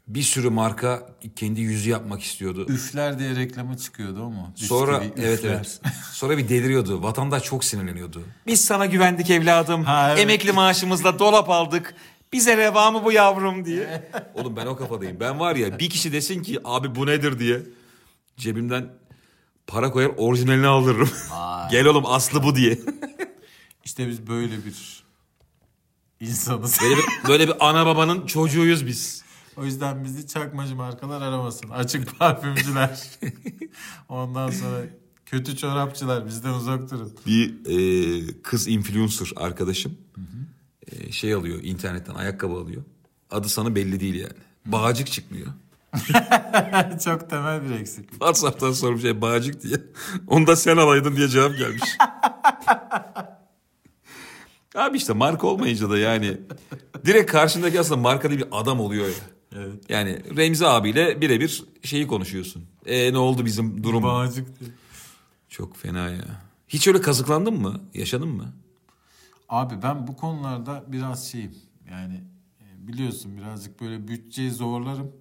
bir 0.08 0.21
sürü 0.21 0.49
marka 0.49 1.10
kendi 1.36 1.62
yüzü 1.62 1.89
yapmak 1.89 2.21
istiyordu. 2.23 2.65
Üfler 2.69 3.19
diye 3.19 3.36
reklamı 3.36 3.78
çıkıyordu 3.78 4.21
o 4.23 4.30
mu? 4.30 4.52
Sonra 4.56 5.02
Bisküvi, 5.02 5.26
evet 5.26 5.39
üfler. 5.39 5.54
evet. 5.54 5.82
Sonra 6.12 6.38
bir 6.38 6.49
deliriyordu. 6.49 7.04
Vatandaş 7.04 7.43
çok 7.43 7.64
sinirleniyordu. 7.64 8.22
Biz 8.47 8.66
sana 8.66 8.86
güvendik 8.86 9.30
evladım. 9.30 9.84
Ha, 9.84 10.09
evet. 10.09 10.20
Emekli 10.20 10.51
maaşımızla 10.51 11.20
dolap 11.20 11.49
aldık. 11.49 11.95
Bize 12.34 12.57
reva 12.57 12.91
mı 12.91 13.01
bu 13.05 13.11
yavrum 13.11 13.66
diye. 13.66 14.11
Oğlum 14.34 14.55
ben 14.55 14.66
o 14.66 14.76
kafadayım. 14.76 15.20
Ben 15.20 15.39
var 15.39 15.55
ya 15.55 15.80
bir 15.80 15.89
kişi 15.89 16.14
desin 16.14 16.43
ki 16.43 16.59
abi 16.64 16.95
bu 16.95 17.07
nedir 17.07 17.39
diye. 17.39 17.61
Cebimden 18.38 18.89
para 19.68 19.91
koyar 19.91 20.11
orijinalini 20.18 20.68
aldırırım. 20.68 21.09
Gel 21.72 21.86
oğlum 21.86 22.05
aslı 22.05 22.43
bu 22.43 22.55
diye. 22.55 22.80
İşte 23.86 24.07
biz 24.07 24.28
böyle 24.28 24.66
bir 24.66 25.03
insanız. 26.20 26.80
Böyle 26.82 26.95
bir, 26.95 27.03
böyle 27.28 27.47
bir 27.47 27.70
ana 27.70 27.86
babanın 27.86 28.26
çocuğuyuz 28.26 28.88
biz. 28.88 29.24
o 29.57 29.66
yüzden 29.66 30.03
bizi 30.03 30.28
çakmacı 30.28 30.76
markalar 30.76 31.22
aramasın. 31.22 31.70
Açık 31.70 32.20
parfümcüler. 32.20 33.09
Ondan 34.09 34.49
sonra 34.49 34.86
kötü 35.26 35.57
çorapçılar 35.57 36.26
bizden 36.26 36.53
uzak 36.53 36.91
durun. 36.91 37.14
Bir 37.26 37.66
e, 37.66 38.41
kız 38.41 38.68
influencer 38.68 39.32
arkadaşım 39.36 39.97
e, 40.91 41.11
şey 41.11 41.34
alıyor 41.34 41.59
internetten 41.64 42.16
ayakkabı 42.16 42.53
alıyor. 42.53 42.84
Adı 43.32 43.49
sana 43.49 43.76
belli 43.76 43.99
değil 43.99 44.16
yani. 44.16 44.34
Bağcık 44.66 45.11
çıkmıyor. 45.11 45.47
Çok 47.03 47.29
temel 47.29 47.63
bir 47.63 47.71
eksiklik. 47.75 48.11
WhatsApp'tan 48.11 48.71
sormuş 48.71 49.01
şey 49.01 49.21
bağcık 49.21 49.63
diye. 49.63 49.77
Onu 50.27 50.47
da 50.47 50.55
sen 50.55 50.77
alaydın 50.77 51.15
diye 51.15 51.27
cevap 51.27 51.57
gelmiş. 51.57 51.83
Abi 54.75 54.97
işte 54.97 55.13
marka 55.13 55.47
olmayınca 55.47 55.89
da 55.89 55.97
yani 55.97 56.37
direkt 57.05 57.31
karşındaki 57.31 57.79
aslında 57.79 58.01
marka 58.01 58.29
değil 58.29 58.41
bir 58.41 58.47
adam 58.51 58.79
oluyor 58.79 59.05
ya. 59.05 59.13
Evet. 59.55 59.89
Yani 59.89 60.21
Remzi 60.37 60.67
abiyle 60.67 61.21
birebir 61.21 61.63
şeyi 61.83 62.07
konuşuyorsun. 62.07 62.65
E 62.85 63.13
ne 63.13 63.17
oldu 63.17 63.45
bizim 63.45 63.83
durum? 63.83 64.03
Bağcık 64.03 64.59
diye. 64.59 64.69
Çok 65.49 65.77
fena 65.77 66.09
ya. 66.09 66.25
Hiç 66.67 66.87
öyle 66.87 67.01
kazıklandın 67.01 67.53
mı? 67.53 67.81
Yaşadın 67.93 68.29
mı? 68.29 68.53
Abi 69.49 69.81
ben 69.83 70.07
bu 70.07 70.15
konularda 70.15 70.83
biraz 70.87 71.31
şeyim. 71.31 71.55
Yani 71.91 72.23
e, 72.61 72.87
biliyorsun 72.87 73.37
birazcık 73.37 73.81
böyle 73.81 74.07
bütçeyi 74.07 74.51
zorlarım. 74.51 75.11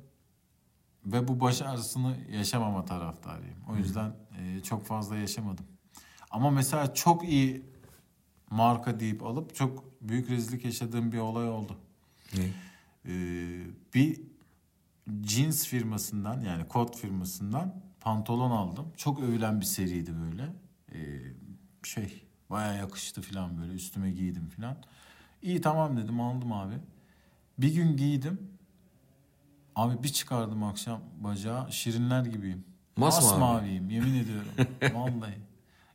Ve 1.07 1.29
bu 1.29 1.41
baş 1.41 1.63
ağrısını 1.63 2.17
yaşamama 2.31 2.85
taraftarıyım. 2.85 3.57
O 3.69 3.77
yüzden 3.77 4.13
e, 4.39 4.61
çok 4.61 4.87
fazla 4.87 5.17
yaşamadım. 5.17 5.67
Ama 6.31 6.51
mesela 6.51 6.95
çok 6.95 7.29
iyi 7.29 7.67
marka 8.51 9.01
deyip 9.01 9.23
alıp 9.23 9.55
çok 9.55 9.85
büyük 10.01 10.31
rezillik 10.31 10.65
yaşadığım 10.65 11.13
bir 11.13 11.19
olay 11.19 11.49
oldu. 11.49 11.77
Ne? 12.35 12.49
Ee, 13.07 13.67
bir 13.95 14.21
jeans 15.23 15.67
firmasından 15.67 16.41
yani 16.41 16.69
kot 16.69 16.97
firmasından 16.97 17.75
pantolon 18.01 18.51
aldım. 18.51 18.93
Çok 18.97 19.21
övülen 19.21 19.61
bir 19.61 19.67
seriydi 19.67 20.13
böyle. 20.21 20.53
Ee, 20.93 21.23
şey 21.83 22.23
baya 22.51 22.73
yakıştı 22.73 23.23
falan 23.23 23.59
böyle 23.59 23.73
üstüme 23.73 24.11
giydim 24.11 24.49
falan. 24.49 24.77
İyi 25.43 25.61
tamam 25.61 25.97
dedim 25.97 26.21
aldım 26.21 26.53
abi. 26.53 26.75
Bir 27.59 27.75
gün 27.75 27.97
giydim. 27.97 28.52
Abi 29.77 30.03
bir 30.03 30.09
çıkardım 30.09 30.63
akşam 30.65 31.01
bacağı 31.21 31.73
şirinler 31.73 32.25
gibiyim. 32.25 32.65
Masmavi. 32.97 33.41
Masmaviyim 33.41 33.91
yemin 33.91 34.15
ediyorum. 34.25 34.49
Vallahi. 34.95 35.39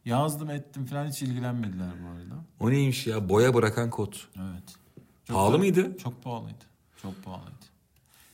Yazdım 0.06 0.50
ettim 0.50 0.86
falan 0.86 1.08
hiç 1.08 1.22
ilgilenmediler 1.22 1.88
bu 2.04 2.08
arada. 2.10 2.44
O 2.60 2.70
neymiş 2.72 3.08
ya? 3.08 3.30
Boya 3.30 3.54
bırakan 3.54 3.90
kot. 3.90 4.28
Evet. 4.38 4.76
Pahalı 5.28 5.54
da- 5.54 5.58
mıydı? 5.58 5.98
Çok 5.98 6.24
pahalıydı. 6.24 6.66
Çok 7.02 7.24
pahalıydı. 7.24 7.52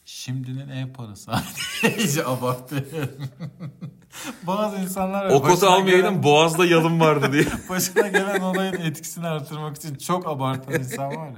Şimdinin 0.06 0.68
ev 0.70 0.94
parası. 0.94 1.32
İyice 1.98 2.26
abartıyorum. 2.26 3.10
Bazı 4.48 4.78
insanlar 4.78 5.26
O 5.30 5.42
kotu 5.42 5.54
başına 5.54 5.70
almayaydın 5.70 6.10
gelen- 6.10 6.24
boğazda 6.24 6.66
yalın 6.66 7.00
vardı 7.00 7.30
diye. 7.34 7.46
başına 7.70 8.08
gelen 8.08 8.42
olayın 8.42 8.74
etkisini 8.74 9.28
artırmak 9.28 9.78
için 9.78 9.96
çok 9.96 10.28
abartan 10.28 10.74
insan 10.74 11.16
var 11.16 11.28
ya. 11.30 11.36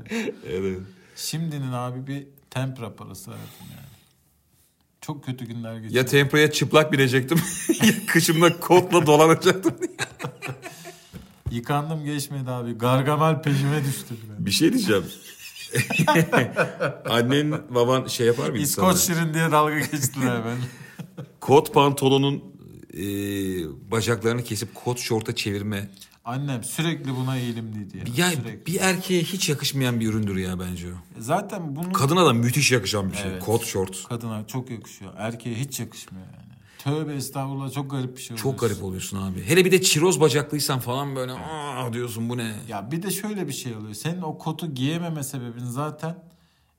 evet. 0.49 0.79
Şimdinin 1.15 1.71
abi 1.71 2.07
bir 2.07 2.27
tempra 2.49 2.95
parası 2.95 3.31
verdim 3.31 3.43
yani. 3.61 3.94
Çok 5.05 5.23
kötü 5.25 5.45
günler 5.45 5.73
Ya 5.73 5.79
geçirdim. 5.79 6.05
tempraya 6.05 6.51
çıplak 6.51 6.91
binecektim. 6.91 7.37
ya 7.83 7.91
kışımda 8.07 8.59
kotla 8.59 9.05
dolanacaktım. 9.05 9.73
Yıkandım 11.51 12.05
geçmedi 12.05 12.49
abi. 12.51 12.73
Gargamel 12.77 13.41
peşime 13.41 13.85
düştü. 13.85 14.15
bir 14.39 14.51
şey 14.51 14.73
diyeceğim. 14.73 15.03
Annen 17.09 17.51
baban 17.69 18.07
şey 18.07 18.27
yapar 18.27 18.49
mıydı 18.49 18.63
İskoç 18.63 18.97
sana? 18.97 19.15
şirin 19.17 19.33
diye 19.33 19.51
dalga 19.51 19.79
geçtiler 19.79 20.41
ben. 20.45 20.57
Kot 21.39 21.73
pantolonun 21.73 22.43
e, 22.93 23.01
bacaklarını 23.91 24.43
kesip 24.43 24.75
kot 24.75 24.99
şorta 24.99 25.35
çevirme. 25.35 25.89
Annem 26.25 26.63
sürekli 26.63 27.15
buna 27.15 27.37
eğilimliydi 27.37 27.97
ya. 27.97 28.03
Ya 28.17 28.31
sürekli. 28.31 28.65
bir 28.65 28.79
erkeğe 28.79 29.23
hiç 29.23 29.49
yakışmayan 29.49 29.99
bir 29.99 30.07
üründür 30.07 30.35
ya 30.37 30.59
bence 30.59 30.87
o. 30.87 31.21
Zaten 31.21 31.75
bunu 31.75 31.91
Kadına 31.93 32.25
da 32.25 32.33
müthiş 32.33 32.71
yakışan 32.71 33.11
bir 33.11 33.17
şey. 33.17 33.31
Evet. 33.31 33.43
Kot 33.45 33.65
şort. 33.65 34.03
kadına 34.09 34.47
çok 34.47 34.69
yakışıyor. 34.71 35.11
Erkeğe 35.17 35.55
hiç 35.55 35.79
yakışmıyor 35.79 36.25
yani. 36.25 36.45
Tövbe 36.77 37.13
estağfurullah 37.13 37.71
çok 37.71 37.91
garip 37.91 38.17
bir 38.17 38.21
şey 38.21 38.37
Çok 38.37 38.45
oluyorsun. 38.45 38.69
garip 38.69 38.83
oluyorsun 38.83 39.21
abi. 39.21 39.43
Hele 39.43 39.65
bir 39.65 39.71
de 39.71 39.81
çiroz 39.81 40.21
bacaklıysan 40.21 40.79
falan 40.79 41.15
böyle 41.15 41.31
aa 41.31 41.93
diyorsun 41.93 42.29
bu 42.29 42.37
ne? 42.37 42.55
Ya 42.69 42.91
bir 42.91 43.03
de 43.03 43.11
şöyle 43.11 43.47
bir 43.47 43.53
şey 43.53 43.75
oluyor. 43.75 43.93
Senin 43.93 44.21
o 44.21 44.37
kotu 44.37 44.73
giyememe 44.73 45.23
sebebin 45.23 45.65
zaten 45.65 46.15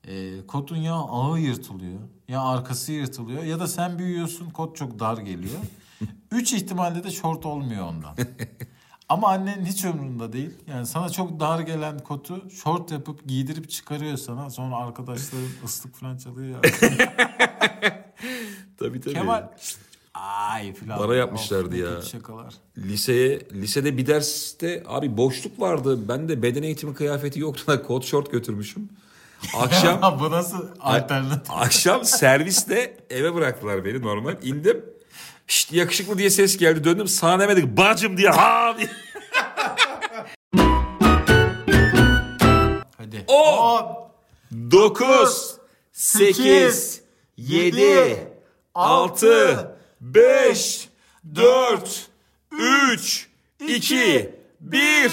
e, 0.07 0.45
kotun 0.47 0.77
ya 0.77 0.93
ağı 0.95 1.39
yırtılıyor 1.39 1.99
ya 2.27 2.41
arkası 2.41 2.91
yırtılıyor 2.91 3.43
ya 3.43 3.59
da 3.59 3.67
sen 3.67 3.99
büyüyorsun 3.99 4.49
kot 4.49 4.75
çok 4.77 4.99
dar 4.99 5.17
geliyor. 5.17 5.59
Üç 6.31 6.53
ihtimalle 6.53 7.03
de 7.03 7.11
şort 7.11 7.45
olmuyor 7.45 7.85
ondan. 7.87 8.15
Ama 9.09 9.27
annenin 9.29 9.65
hiç 9.65 9.85
umurunda 9.85 10.33
değil. 10.33 10.51
Yani 10.67 10.85
sana 10.87 11.09
çok 11.09 11.39
dar 11.39 11.59
gelen 11.59 11.99
kotu 11.99 12.49
şort 12.49 12.91
yapıp 12.91 13.27
giydirip 13.27 13.69
çıkarıyor 13.69 14.17
sana. 14.17 14.49
Sonra 14.49 14.75
arkadaşların 14.75 15.47
ıslık 15.65 15.95
falan 15.95 16.17
çalıyor 16.17 16.49
ya. 16.49 16.61
Tabii 18.77 19.01
tabii. 19.01 19.13
Kemal 19.13 19.43
ay 20.13 20.73
falan. 20.73 20.99
Bana 20.99 21.15
yapmışlardı 21.15 21.75
Of, 21.75 21.81
ya. 21.95 22.01
Şakalar. 22.01 22.53
Liseye, 22.77 23.39
lisede 23.51 23.97
bir 23.97 24.07
derste 24.07 24.83
abi 24.87 25.17
boşluk 25.17 25.59
vardı. 25.59 26.07
Ben 26.07 26.29
de 26.29 26.41
beden 26.41 26.63
eğitimi 26.63 26.93
kıyafeti 26.93 27.39
yoktu 27.39 27.63
da 27.67 27.83
kot 27.83 28.05
şort 28.05 28.31
götürmüşüm. 28.31 28.89
Akşam 29.55 30.19
Bu 30.19 30.31
nasıl 30.31 30.67
alternatif? 30.79 31.51
akşam 31.51 32.05
serviste 32.05 32.97
eve 33.09 33.33
bıraktılar 33.35 33.85
beni 33.85 34.01
normal. 34.01 34.35
İndim. 34.43 34.85
Şşt 35.47 35.73
yakışıklı 35.73 36.17
diye 36.17 36.29
ses 36.29 36.57
geldi. 36.57 36.83
Döndüm 36.83 37.07
sana 37.07 37.39
demedik 37.39 37.65
bacım 37.77 38.17
diye 38.17 38.29
ha 38.29 38.75
diye. 38.77 38.89
Hadi. 42.97 43.23
On. 43.27 44.07
9 44.71 45.55
8 45.93 47.01
7 47.37 48.27
6 48.75 49.77
5 50.01 50.89
4 51.35 52.09
3 52.51 53.27
2 53.67 54.29
1 54.59 55.11